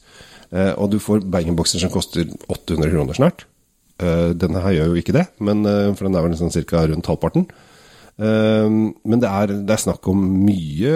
Uh, 0.53 0.73
og 0.75 0.91
du 0.93 0.99
får 1.01 1.25
bag-in-boxer 1.33 1.81
som 1.81 1.93
koster 1.93 2.29
800 2.51 2.93
kroner 2.93 3.17
snart. 3.17 3.47
Uh, 4.01 4.29
denne 4.37 4.61
her 4.61 4.77
gjør 4.77 4.93
jo 4.93 5.01
ikke 5.01 5.17
det, 5.17 5.27
men, 5.41 5.65
eh, 5.65 5.91
for 5.93 6.07
den 6.07 6.17
er 6.17 6.25
vel 6.25 6.37
sånn 6.37 6.53
ca. 6.53 6.85
rundt 6.89 7.09
halvparten. 7.09 7.49
Eh, 8.19 8.67
men 8.69 9.21
det 9.23 9.29
er, 9.29 9.53
det 9.65 9.73
er 9.75 9.81
snakk 9.81 10.05
om 10.11 10.19
mye 10.45 10.91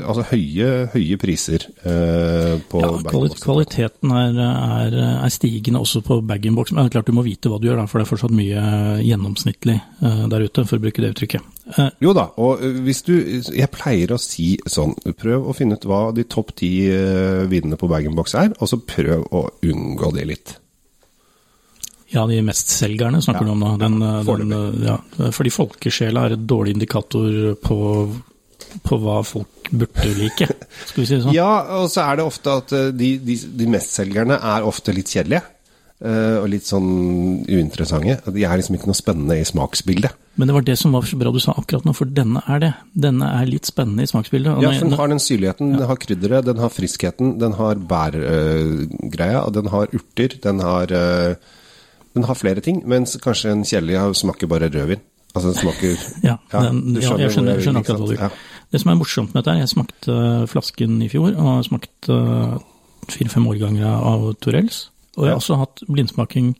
Altså 0.00 0.22
høye, 0.30 0.68
høye 0.94 1.18
priser 1.20 1.66
eh, 1.84 2.54
på 2.70 2.80
Ja, 2.80 2.90
bag-in-box. 3.02 3.10
kvali- 3.10 3.42
kvaliteten 3.42 4.14
er, 4.16 4.38
er, 4.40 4.96
er 5.26 5.32
stigende 5.34 5.82
også 5.82 6.00
på 6.06 6.20
bag-in-box. 6.24 6.72
Men 6.72 6.84
det 6.86 6.92
er 6.92 6.96
klart 7.00 7.10
du 7.10 7.16
må 7.18 7.24
vite 7.26 7.50
hva 7.52 7.58
du 7.60 7.66
gjør, 7.68 7.82
da, 7.82 7.86
for 7.90 8.00
det 8.00 8.06
er 8.06 8.12
fortsatt 8.12 8.34
mye 8.36 8.62
gjennomsnittlig 9.04 9.76
eh, 9.80 10.22
der 10.32 10.46
ute, 10.46 10.64
for 10.70 10.78
å 10.78 10.84
bruke 10.86 11.02
det 11.04 11.12
uttrykket. 11.14 11.50
Eh, 11.76 11.90
Jo 12.06 12.14
da, 12.16 12.28
og 12.40 12.62
eh, 12.64 12.78
hvis 12.86 13.02
du 13.06 13.12
Jeg 13.20 13.68
pleier 13.74 14.10
å 14.14 14.18
si 14.18 14.54
sånn 14.66 14.94
Prøv 15.20 15.44
å 15.50 15.54
finne 15.54 15.76
ut 15.78 15.84
hva 15.86 16.00
de 16.16 16.24
topp 16.24 16.54
ti 16.58 16.72
vinnene 16.88 17.48
vinene 17.50 17.76
på 17.78 17.88
bag-in-box 17.90 18.34
er, 18.40 18.52
og 18.58 18.68
så 18.70 18.78
prøv 18.80 19.26
å 19.36 19.44
unngå 19.66 20.10
det 20.16 20.24
litt. 20.28 20.52
Ja, 22.10 22.24
de 22.26 22.40
mestselgerne 22.42 23.20
snakker 23.22 23.46
Ja, 23.46 23.52
du 23.52 23.52
om 23.54 23.60
nå. 23.62 23.76
Den, 23.78 24.00
ja, 24.02 24.34
den, 24.40 24.82
ja, 24.88 24.96
fordi 25.36 25.52
folkesjela 25.54 26.24
er 26.26 26.34
et 26.38 26.46
dårlig 26.50 26.74
indikator 26.74 27.54
på, 27.62 27.78
på 28.86 28.98
hva 29.04 29.20
folk 29.26 29.70
burde 29.70 30.10
like, 30.18 30.48
skal 30.88 31.04
vi 31.04 31.06
si 31.06 31.14
det 31.14 31.22
sånn. 31.28 31.36
Ja, 31.36 31.52
og 31.78 31.86
så 31.92 32.02
er 32.08 32.18
det 32.18 32.26
ofte 32.26 32.56
at 32.58 32.72
eh, 32.74 32.88
de, 32.90 33.12
de, 33.22 33.36
de 33.60 33.68
mestselgerne 33.70 34.40
er 34.42 34.66
ofte 34.66 34.90
litt 34.96 35.12
kjedelige. 35.14 35.44
eh, 36.02 36.40
Og 36.40 36.48
litt 36.50 36.66
sånn 36.66 36.88
uinteressante. 37.46 38.16
De 38.34 38.42
er 38.42 38.58
liksom 38.58 38.74
ikke 38.80 38.90
noe 38.90 38.98
spennende 38.98 39.36
i 39.38 39.46
smaksbildet. 39.46 40.16
Men 40.40 40.48
det 40.50 40.54
var 40.56 40.66
det 40.66 40.76
som 40.80 40.94
var 40.96 41.06
så 41.06 41.18
bra 41.20 41.30
du 41.34 41.38
sa 41.42 41.54
akkurat 41.60 41.84
nå, 41.86 41.92
for 41.94 42.10
denne 42.10 42.42
er 42.50 42.58
det. 42.66 42.72
Denne 43.06 43.30
er 43.38 43.46
litt 43.50 43.70
spennende 43.70 44.02
i 44.02 44.10
smaksbildet. 44.10 44.58
Ja, 44.64 44.70
for 44.80 44.88
den 44.90 44.98
har 44.98 45.10
den 45.14 45.22
syrligheten, 45.22 45.74
den 45.78 45.86
har 45.86 45.98
krydderet, 46.00 46.46
den 46.50 46.58
har 46.62 46.72
friskheten, 46.74 47.36
den 47.42 47.54
har 47.60 47.78
bærgreia, 47.94 49.42
og 49.46 49.54
den 49.56 49.70
har 49.70 49.90
urter, 49.94 50.34
den 50.42 50.62
har 50.64 50.90
eh, 50.96 51.34
Den 52.14 52.26
har 52.26 52.38
flere 52.38 52.62
ting, 52.64 52.82
mens 52.90 53.16
kanskje 53.22 53.52
en 53.54 53.64
kjedelig 53.64 54.00
smaker 54.18 54.50
bare 54.50 54.70
rødvin. 54.70 55.02
Altså 55.34 55.52
den 55.52 55.58
smaker 55.60 55.92
Ja, 56.28 56.36
den, 56.52 56.96
ja, 56.98 57.14
jeg 57.22 57.30
skjønner, 57.34 57.54
jeg 57.54 57.66
skjønner 57.66 57.84
akkurat 57.84 58.00
hva 58.02 58.08
du 58.08 58.16
gjør. 58.16 58.38
Det 58.70 58.80
som 58.82 58.90
er 58.90 58.98
morsomt 58.98 59.34
med 59.34 59.42
dette, 59.42 59.54
er 59.54 59.64
jeg 59.64 59.72
smakte 59.72 60.16
flasken 60.50 60.96
i 61.02 61.08
fjor, 61.10 61.32
og 61.34 61.46
har 61.46 61.62
smakt 61.66 62.10
eh, 62.10 62.56
fire-fem 63.10 63.46
årganger 63.50 63.86
av 63.86 64.26
Torells. 64.42 64.84
Og 65.16 65.26
jeg 65.26 65.34
har 65.34 65.40
også 65.40 65.58
hatt 65.58 65.82
blindsmaking 65.90 66.52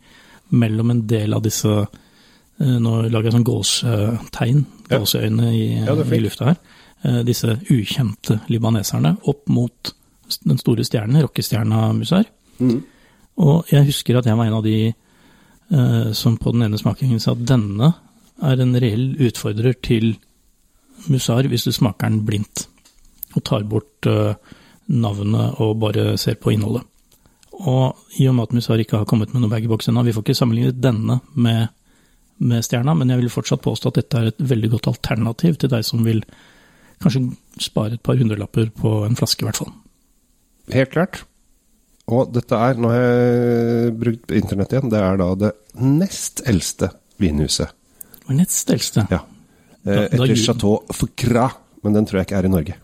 mellom 0.50 0.90
en 0.90 1.04
del 1.10 1.34
av 1.36 1.44
disse 1.46 1.70
eh, 1.70 2.76
Nå 2.82 2.96
lager 3.08 3.30
jeg 3.30 3.36
sånn 3.38 3.46
gåsetegn, 3.46 4.64
gåseøyne 4.90 5.52
i, 5.54 5.62
Ja, 5.86 5.94
i 5.94 6.22
lufta 6.22 6.50
her. 6.50 6.58
Eh, 7.06 7.20
Disse 7.26 7.54
ukjente 7.72 8.40
libaneserne 8.52 9.16
opp 9.30 9.46
mot 9.50 9.94
den 10.46 10.58
store 10.60 10.84
stjernen, 10.86 11.22
rockestjerna 11.24 11.88
Musar. 11.96 12.26
Mm. 12.58 12.82
Og 13.40 13.70
jeg 13.72 13.88
husker 13.88 14.18
at 14.18 14.28
jeg 14.28 14.36
var 14.38 14.50
en 14.50 14.58
av 14.58 14.66
de 14.66 14.76
eh, 14.90 14.98
som 15.70 16.34
på 16.40 16.50
den 16.50 16.64
ene 16.66 16.78
smakingen 16.80 17.20
sa 17.22 17.36
at 17.36 17.44
denne 17.46 17.92
er 18.42 18.62
en 18.62 18.76
reell 18.82 19.12
utfordrer 19.20 19.76
til 19.84 20.14
Musar 21.08 21.48
hvis 21.48 21.64
du 21.64 21.72
smaker 21.72 22.10
den 22.10 22.24
blindt, 22.26 22.66
og 23.36 23.44
tar 23.46 23.64
bort 23.68 24.08
eh, 24.08 24.34
navnet 24.90 25.60
og 25.62 25.78
bare 25.80 26.16
ser 26.20 26.36
på 26.40 26.52
innholdet. 26.54 26.84
Og 27.60 27.96
i 28.20 28.26
og 28.28 28.36
med 28.36 28.48
at 28.48 28.56
Musar 28.56 28.80
ikke 28.80 29.00
har 29.00 29.08
kommet 29.08 29.32
med 29.32 29.42
noen 29.42 29.52
bag-in-box 29.52 29.88
ennå, 29.88 30.04
vi 30.04 30.14
får 30.16 30.24
ikke 30.24 30.38
sammenlignet 30.38 30.80
denne 30.82 31.20
med, 31.34 31.72
med 32.40 32.64
stjerna, 32.64 32.94
men 32.96 33.12
jeg 33.12 33.22
vil 33.22 33.32
fortsatt 33.32 33.64
påstå 33.64 33.92
at 33.92 34.00
dette 34.00 34.20
er 34.20 34.30
et 34.30 34.44
veldig 34.52 34.72
godt 34.76 34.90
alternativ 34.92 35.60
til 35.60 35.72
deg 35.72 35.84
som 35.86 36.04
vil 36.04 36.22
kanskje 37.00 37.26
spare 37.60 37.96
et 37.96 38.04
par 38.04 38.20
hundrelapper 38.20 38.72
på 38.76 39.00
en 39.06 39.16
flaske, 39.16 39.44
i 39.44 39.48
hvert 39.48 39.60
fall. 39.60 39.72
Helt 40.72 40.92
klart. 40.92 41.22
Og 42.10 42.32
dette 42.34 42.58
er, 42.58 42.74
nå 42.80 42.90
har 42.90 43.00
jeg 43.04 43.94
brukt 44.00 44.32
internett 44.34 44.72
igjen, 44.74 44.90
det 44.92 45.00
er 45.00 45.16
da 45.20 45.28
det 45.38 45.50
nest 45.80 46.42
eldste 46.50 46.90
vinhuset. 47.22 47.70
Var 48.26 48.36
nest 48.38 48.70
eldste. 48.74 49.06
Ja. 49.10 49.20
Da- 49.84 50.04
Etter 50.06 50.26
da 50.26 50.34
Chateau 50.36 50.80
Foucra, 50.92 51.48
men 51.84 51.92
den 51.96 52.06
tror 52.08 52.20
jeg 52.20 52.26
ikke 52.28 52.38
er 52.42 52.48
i 52.50 52.52
Norge. 52.52 52.74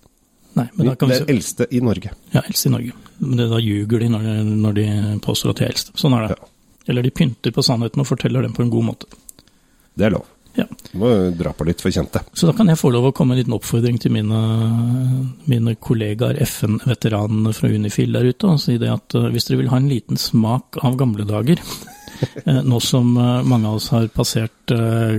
Nei, 0.56 0.68
men 0.74 0.86
da 0.88 0.94
kan 0.96 1.10
vi 1.10 1.18
Det 1.18 1.26
er 1.26 1.34
eldste 1.34 1.66
i 1.76 1.80
Norge. 1.84 2.10
Ja, 2.32 2.40
eldste 2.46 2.68
i 2.70 2.72
Norge. 2.72 2.92
Men 3.20 3.36
det, 3.36 3.48
da 3.50 3.58
ljuger 3.60 4.00
de 4.00 4.08
når, 4.08 4.22
de 4.22 4.44
når 4.62 4.72
de 4.78 4.86
påstår 5.26 5.50
at 5.52 5.56
de 5.60 5.64
er 5.66 5.74
eldste. 5.74 5.92
Sånn 6.00 6.14
er 6.16 6.28
det. 6.28 6.36
Ja. 6.38 6.48
Eller 6.88 7.02
de 7.02 7.10
pynter 7.10 7.52
på 7.52 7.64
sannheten 7.66 8.00
og 8.00 8.06
forteller 8.08 8.42
den 8.46 8.54
på 8.56 8.62
en 8.64 8.70
god 8.72 8.84
måte. 8.88 9.06
Det 9.96 10.06
er 10.06 10.14
lov. 10.16 10.24
Ja. 10.56 10.64
Du 10.92 10.98
må 11.02 11.08
dra 11.36 11.50
på 11.52 11.66
litt 11.68 11.82
for 11.84 11.92
kjente. 11.92 12.22
Så 12.32 12.48
da 12.48 12.54
kan 12.56 12.70
jeg 12.70 12.78
få 12.80 12.88
lov 12.94 13.10
å 13.10 13.12
komme 13.16 13.34
med 13.34 13.38
en 13.38 13.42
liten 13.44 13.56
oppfordring 13.58 13.98
til 14.00 14.14
mine, 14.14 14.38
mine 15.50 15.74
kollegaer, 15.76 16.38
FN-veteranene 16.46 17.52
fra 17.56 17.68
Unifil 17.68 18.14
der 18.16 18.30
ute, 18.30 18.48
og 18.54 18.62
si 18.62 18.78
det 18.80 18.88
at 18.92 19.16
eh, 19.18 19.28
hvis 19.34 19.48
dere 19.50 19.60
vil 19.62 19.70
ha 19.72 19.80
en 19.80 19.90
liten 19.90 20.16
smak 20.20 20.78
av 20.80 20.96
gamle 21.00 21.26
dager, 21.28 21.60
eh, 22.46 22.62
nå 22.64 22.80
som 22.80 23.12
eh, 23.20 23.42
mange 23.44 23.68
av 23.68 23.76
oss 23.82 23.90
har 23.92 24.08
passert 24.14 24.72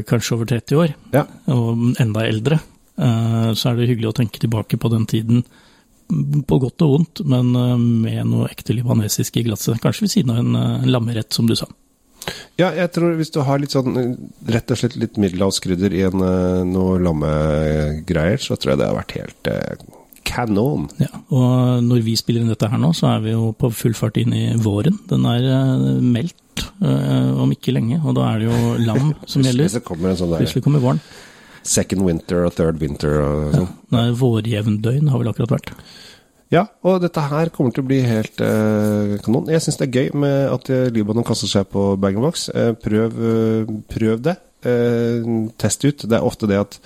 kanskje 0.09 0.35
over 0.35 0.49
30 0.49 0.81
år, 0.81 0.95
Ja. 1.13 1.23
og 1.53 1.95
enda 2.01 2.25
eldre, 2.27 2.59
så 2.97 3.69
er 3.69 3.75
det 3.77 3.91
hyggelig 3.91 4.07
å 4.09 4.15
tenke 4.17 4.39
tilbake 4.41 4.79
på 4.81 4.89
den 4.89 5.03
tiden, 5.05 5.43
på 6.49 6.57
godt 6.63 6.81
og 6.81 6.93
vondt, 6.95 7.21
men 7.29 7.51
med 8.01 8.23
noe 8.25 8.47
ekte 8.49 8.73
libanesisk 8.73 9.37
i 9.37 9.43
glasset. 9.45 9.77
Kanskje 9.83 10.07
ved 10.07 10.13
siden 10.15 10.33
av 10.33 10.39
en 10.41 10.89
lammerett, 10.89 11.29
som 11.35 11.45
du 11.45 11.53
sa. 11.55 11.67
Ja, 12.59 12.71
jeg 12.75 12.89
tror 12.95 13.13
hvis 13.19 13.29
du 13.31 13.39
har 13.45 13.59
litt 13.61 13.71
sånn 13.75 13.93
eh, 14.01 14.15
rett 14.55 14.71
og 14.73 14.79
slett 14.81 14.95
litt 14.99 15.17
middelhavskrydder 15.21 15.93
i 15.95 16.01
en, 16.07 16.23
eh, 16.25 16.63
noe 16.67 16.97
lammegreier, 17.03 18.41
så 18.41 18.57
tror 18.57 18.73
jeg 18.73 18.81
det 18.81 18.87
har 18.89 18.97
vært 18.97 19.15
helt 19.19 19.49
eh, 19.51 19.85
kanon. 20.27 20.89
Ja, 20.99 21.11
og 21.31 21.83
når 21.85 22.01
vi 22.03 22.15
spiller 22.19 22.43
inn 22.43 22.51
dette 22.51 22.67
her 22.71 22.81
nå, 22.81 22.89
så 22.97 23.13
er 23.13 23.21
vi 23.23 23.31
jo 23.35 23.51
på 23.55 23.69
full 23.71 23.95
fart 23.97 24.17
inn 24.19 24.33
i 24.35 24.47
våren. 24.59 24.97
Den 25.07 25.23
er 25.29 25.45
eh, 25.53 25.85
meldt 26.03 26.65
eh, 26.81 27.31
om 27.39 27.53
ikke 27.55 27.75
lenge, 27.77 28.01
og 28.03 28.17
da 28.17 28.31
er 28.33 28.43
det 28.43 28.49
jo 28.49 28.73
lam 28.89 29.13
som 29.29 29.39
Plutselig 29.39 29.53
gjelder. 29.53 29.73
så 29.77 29.83
kommer 29.87 30.11
en 30.11 30.19
sånn 30.19 30.33
der 30.35 30.43
Plutselig 30.43 30.65
kommer 30.67 30.83
våren. 30.83 30.99
second 31.67 32.03
winter 32.07 32.45
og 32.47 32.53
third 32.57 32.81
winter 32.83 33.21
og 33.23 33.55
sånn. 33.55 33.71
Nei, 33.95 34.05
Vårjevndøgn 34.19 35.09
har 35.13 35.19
vel 35.23 35.31
akkurat 35.31 35.55
vært. 35.57 35.71
Ja, 36.53 36.63
og 36.87 37.01
dette 37.03 37.19
her 37.27 37.49
kommer 37.51 37.73
til 37.75 37.83
å 37.83 37.87
bli 37.89 37.99
helt 38.07 38.39
eh, 38.39 39.17
kanon. 39.25 39.49
Jeg 39.51 39.59
syns 39.65 39.79
det 39.81 39.87
er 39.89 39.97
gøy 39.99 40.13
med 40.15 40.35
at 40.53 40.69
eh, 40.71 40.85
Libanon 40.95 41.25
kaster 41.27 41.49
seg 41.51 41.67
på 41.73 41.89
bag-in-box. 41.99 42.45
Eh, 42.55 42.69
prøv, 42.79 43.17
eh, 43.19 43.71
prøv 43.91 44.21
det. 44.23 44.37
Eh, 44.63 45.27
test 45.59 45.83
ut. 45.83 46.05
Det 46.07 46.15
er 46.17 46.23
ofte 46.23 46.47
det 46.47 46.59
at 46.61 46.77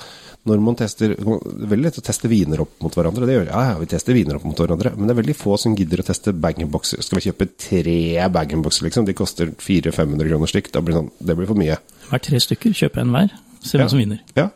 når 0.50 0.64
man 0.66 0.74
tester 0.80 1.12
er 1.14 1.22
veldig 1.22 1.86
lett 1.86 2.00
å 2.02 2.04
teste 2.08 2.26
viner 2.32 2.64
opp 2.64 2.72
mot 2.82 2.96
hverandre. 2.98 3.28
Det 3.30 3.36
gjør. 3.36 3.52
Ja, 3.52 3.62
ja, 3.70 3.76
vi 3.78 3.86
tester 3.92 4.18
viner 4.18 4.40
opp 4.40 4.48
mot 4.50 4.58
hverandre. 4.58 4.96
Men 4.98 5.06
det 5.06 5.14
er 5.14 5.20
veldig 5.22 5.36
få 5.38 5.54
som 5.62 5.76
gidder 5.78 6.02
å 6.02 6.08
teste 6.08 6.34
bag-in-box. 6.34 6.96
Skal 7.06 7.20
vi 7.20 7.28
kjøpe 7.30 7.48
tre 7.62 8.00
bag-in-box, 8.34 8.82
liksom? 8.88 9.06
De 9.06 9.14
koster 9.14 9.54
400-500 9.62 10.32
kroner 10.32 10.50
stykk. 10.50 10.72
Da 10.74 10.82
blir 10.82 10.98
sånn, 10.98 11.12
det 11.22 11.38
blir 11.38 11.50
for 11.54 11.62
mye. 11.62 11.78
Hver 12.10 12.26
tre 12.26 12.42
stykker, 12.42 12.74
kjøper 12.82 13.04
en 13.06 13.14
hver. 13.14 13.38
Se 13.62 13.78
hvem 13.78 13.86
Ja. 13.86 13.94
som 13.94 14.02
vinner. 14.02 14.26
Ja, 14.42 14.50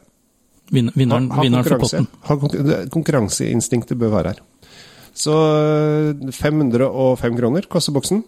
Vin, 0.73 0.89
vinneren, 0.97 1.27
ha, 1.29 1.35
ha 1.37 1.43
vinneren 1.45 1.63
for 1.69 1.77
potten. 1.77 2.07
Konkurranseinstinktet 2.89 3.99
bør 4.01 4.15
være 4.15 4.31
her. 4.33 4.39
Så 5.15 5.33
øh, 5.33 6.31
505 6.35 7.37
kroner 7.39 7.67
koster 7.71 7.95
boksen. 7.95 8.23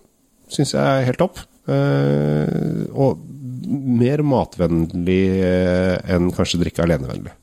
Syns 0.47 0.71
jeg 0.73 0.84
er 0.84 1.08
helt 1.10 1.19
topp. 1.19 1.41
Eh, 1.67 2.88
og 2.95 3.19
mer 3.67 4.23
matvennlig 4.23 5.23
eh, 5.43 5.97
enn 6.15 6.32
kanskje 6.36 6.62
drikke 6.62 6.86
alenevennlig. 6.86 7.34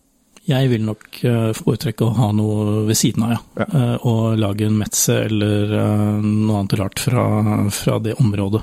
Jeg 0.48 0.68
vil 0.68 0.83
nok 0.85 1.20
eh, 1.24 1.50
foretrekke 1.57 2.04
å 2.04 2.14
ha 2.18 2.28
noe 2.37 2.85
ved 2.88 2.98
siden 3.00 3.24
av, 3.24 3.35
ja. 3.35 3.40
Ja. 3.62 3.66
Eh, 3.80 4.07
og 4.09 4.38
lage 4.40 4.66
en 4.68 4.76
metze 4.76 5.22
eller 5.26 5.72
eh, 5.72 6.24
noe 6.24 6.59
annet 6.61 6.76
rart 6.80 7.00
fra, 7.00 7.24
fra 7.72 7.98
det 8.04 8.16
området. 8.20 8.61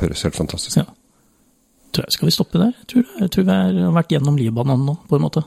Høres 0.00 0.24
helt 0.26 0.38
fantastisk 0.38 0.80
ut. 0.80 0.82
Ja. 0.82 0.86
Tror 1.94 2.06
jeg, 2.06 2.16
skal 2.16 2.28
vi 2.28 2.34
stoppe 2.34 2.60
der? 2.60 2.72
Jeg 2.82 2.88
tror, 2.92 3.04
jeg 3.22 3.32
tror 3.34 3.46
vi 3.46 3.58
har 3.58 3.94
vært 3.94 4.16
gjennom 4.16 4.38
Libanon 4.40 4.82
nå, 4.88 4.96
på 5.06 5.18
en 5.18 5.26
måte. 5.26 5.44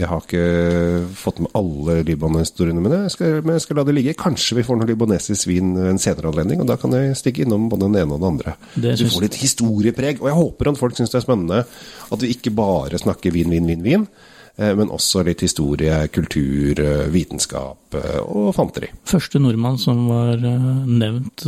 Jeg 0.00 0.08
har 0.08 0.22
ikke 0.24 1.10
fått 1.18 1.42
med 1.44 1.52
alle 1.58 1.98
Libanon-historiene 2.08 2.80
mine, 2.80 3.02
men 3.44 3.52
jeg 3.56 3.64
skal 3.66 3.76
la 3.76 3.84
det 3.84 3.94
ligge. 3.98 4.16
Kanskje 4.18 4.56
vi 4.56 4.64
får 4.64 4.80
noe 4.80 4.88
libanesisk 4.88 5.50
vin 5.50 5.74
ved 5.76 5.92
en 5.92 6.00
senere 6.00 6.30
anledning, 6.30 6.62
og 6.62 6.70
da 6.70 6.78
kan 6.80 6.94
jeg 6.96 7.18
stikke 7.20 7.44
innom 7.44 7.68
både 7.72 7.84
den 7.84 8.00
ene 8.00 8.16
og 8.16 8.22
den 8.22 8.30
andre. 8.30 8.56
Det 8.74 8.96
Du 9.00 9.04
får 9.10 9.26
litt 9.26 9.38
historiepreg, 9.42 10.22
og 10.22 10.30
jeg 10.30 10.38
håper 10.40 10.72
at 10.72 10.80
folk 10.80 10.96
syns 10.96 11.12
det 11.12 11.20
er 11.20 11.26
spennende 11.26 11.62
at 11.66 12.24
vi 12.24 12.32
ikke 12.32 12.54
bare 12.56 13.00
snakker 13.00 13.34
vin, 13.34 13.52
vin, 13.52 13.68
vin, 13.68 13.84
vin, 13.84 14.08
eh, 14.56 14.72
men 14.78 14.92
også 14.94 15.24
litt 15.28 15.44
historie, 15.44 16.00
kultur, 16.14 16.80
eh, 16.80 17.06
vitenskap 17.12 18.00
eh, 18.00 18.20
og 18.24 18.54
fanteri. 18.56 18.88
Første 19.04 19.42
nordmann 19.42 19.76
som 19.82 20.06
var 20.08 20.40
nevnt 20.40 21.44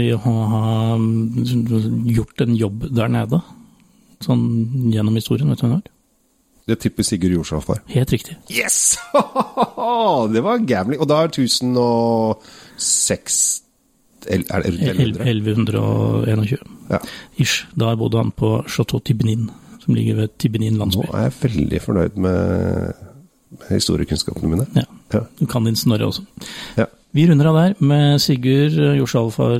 i 0.00 0.08
å 0.16 0.22
ha 0.24 0.66
mm, 0.96 2.06
gjort 2.08 2.46
en 2.46 2.56
jobb 2.56 2.88
der 2.88 3.12
nede. 3.20 3.44
Sånn 4.22 4.46
gjennom 4.94 5.18
historien, 5.18 5.50
vet 5.52 5.60
du 5.60 5.66
hvem 5.66 5.76
det 5.76 5.82
var? 5.82 5.91
Det 6.72 6.78
tipper 6.80 7.02
Sigurd 7.04 7.34
Jorsalf 7.36 7.66
var. 7.68 7.82
Helt 7.92 8.12
riktig. 8.14 8.36
Yes! 8.50 8.94
det 10.34 10.40
var 10.46 10.62
gambling. 10.68 11.00
Og 11.04 11.08
da 11.10 11.18
er 11.26 11.28
1006 11.28 13.62
el- 14.30 14.46
Er 14.50 14.62
det 14.62 14.72
rundt 14.72 15.20
1100? 15.20 15.26
1121. 15.26 16.58
Ja. 16.90 16.98
Ish. 17.38 17.66
Da 17.78 17.94
bodde 17.96 18.18
han 18.22 18.30
på 18.30 18.64
Chateau 18.68 18.98
Tibenin, 19.00 19.50
som 19.84 19.94
ligger 19.94 20.14
ved 20.14 20.28
Tibenin 20.38 20.74
Nå 20.78 20.84
er 21.12 21.22
jeg 21.28 21.32
veldig 21.42 21.80
fornøyd 21.82 22.16
med, 22.16 22.92
historiekunnskapene 23.70 24.48
mine. 24.50 24.66
Ja. 24.76 24.82
Du 25.40 25.46
kan 25.46 25.64
din 25.64 25.76
Snorre 25.76 26.06
også. 26.08 26.22
Ja. 26.78 26.84
Vi 27.12 27.26
runder 27.28 27.44
av 27.50 27.56
der 27.58 27.72
med 27.84 28.20
Sigurd, 28.24 28.72
Jorsalfar 28.96 29.58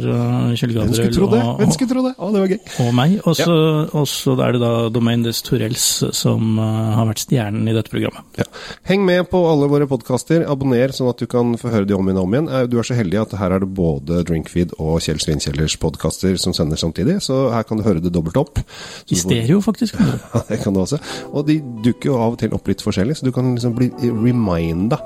Kjell 0.57 0.71
Hvem 0.73 0.93
Gabriel 0.97 2.07
og, 2.17 2.37
gøy. 2.49 2.55
og 2.81 2.95
meg. 2.97 3.19
Og 3.29 3.35
så 3.37 3.57
og 3.93 4.07
så 4.09 4.33
er 4.41 4.55
det 4.57 4.62
da 4.62 4.71
Domain 4.95 5.21
des 5.27 5.43
Torells 5.45 5.85
som 6.17 6.55
eh, 6.57 6.95
har 6.97 7.11
vært 7.11 7.21
stjernen 7.27 7.69
i 7.69 7.75
dette 7.77 7.93
programmet. 7.93 8.25
Ja. 8.41 8.47
Heng 8.88 9.05
med 9.05 9.29
på 9.29 9.43
alle 9.51 9.69
våre 9.69 9.85
podkaster. 9.91 10.47
Abonner, 10.49 10.95
sånn 10.97 11.11
at 11.12 11.21
du 11.21 11.29
kan 11.29 11.53
få 11.61 11.75
høre 11.75 11.85
de 11.91 11.93
om 11.99 12.09
igjen 12.09 12.23
og 12.23 12.25
om 12.31 12.38
igjen. 12.38 12.49
Eh, 12.49 12.65
Du 12.73 12.79
er 12.81 12.88
så 12.88 12.97
heldig 12.97 13.21
at 13.27 13.37
her 13.43 13.53
er 13.59 13.67
det 13.67 13.69
både 13.77 14.23
Drinkfeed 14.31 14.73
og 14.79 14.97
Kjell 15.05 15.21
Svinkjellers 15.21 15.77
podkaster 15.83 16.41
som 16.41 16.57
sender 16.57 16.81
samtidig, 16.81 17.19
så 17.21 17.51
her 17.53 17.69
kan 17.69 17.77
du 17.77 17.85
høre 17.85 18.01
det 18.01 18.15
dobbelt 18.17 18.41
opp. 18.41 18.62
Så 19.05 19.12
I 19.12 19.21
stereo, 19.27 19.61
får- 19.61 19.69
faktisk. 19.75 20.01
Ja, 20.33 20.41
det 20.49 20.62
kan 20.65 20.73
du 20.73 20.81
også. 20.87 21.03
Og 21.37 21.45
de 21.53 21.61
dukker 21.85 22.15
jo 22.15 22.17
av 22.17 22.33
og 22.33 22.41
til 22.41 22.57
opp 22.57 22.73
litt 22.73 22.81
forskjellig, 22.81 23.19
så 23.21 23.29
du 23.29 23.33
kan 23.37 23.53
liksom 23.53 23.77
bli 23.77 23.93
reminda. 24.09 24.97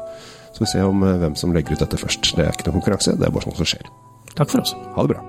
Så 0.56 0.64
vi 0.64 0.70
ser 0.70 0.88
om 0.88 1.02
eh, 1.04 1.18
hvem 1.20 1.34
som 1.36 1.52
legger 1.52 1.76
ut 1.76 1.82
dette 1.84 2.00
først. 2.00 2.32
Det 2.32 2.44
er 2.46 2.54
ikke 2.54 2.70
noen 2.70 2.80
konkurranse, 2.80 3.12
det 3.20 3.28
er 3.28 3.34
bare 3.34 3.44
sånn 3.44 3.58
som 3.58 3.68
skjer. 3.68 3.90
Takk 4.36 4.52
for 4.52 4.64
oss. 4.64 4.72
Ha 4.96 5.04
det 5.04 5.12
bra. 5.12 5.24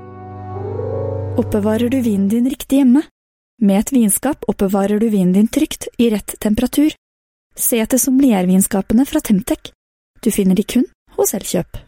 Oppbevarer 1.38 1.92
du 1.92 2.00
vinen 2.02 2.30
din 2.32 2.48
riktig 2.50 2.80
hjemme? 2.80 3.04
Med 3.62 3.82
et 3.82 3.92
vinskap 3.92 4.46
oppbevarer 4.48 5.02
du 5.02 5.10
vinen 5.12 5.36
din 5.36 5.50
trygt, 5.52 5.90
i 5.98 6.08
rett 6.14 6.38
temperatur. 6.40 6.96
Se 7.58 7.82
etter 7.82 8.00
sommeliervinskapene 8.00 9.06
fra 9.10 9.20
Temtec. 9.20 9.74
Du 10.24 10.32
finner 10.32 10.56
de 10.56 10.64
kun 10.64 10.88
hos 11.18 11.36
Elkjøp. 11.38 11.87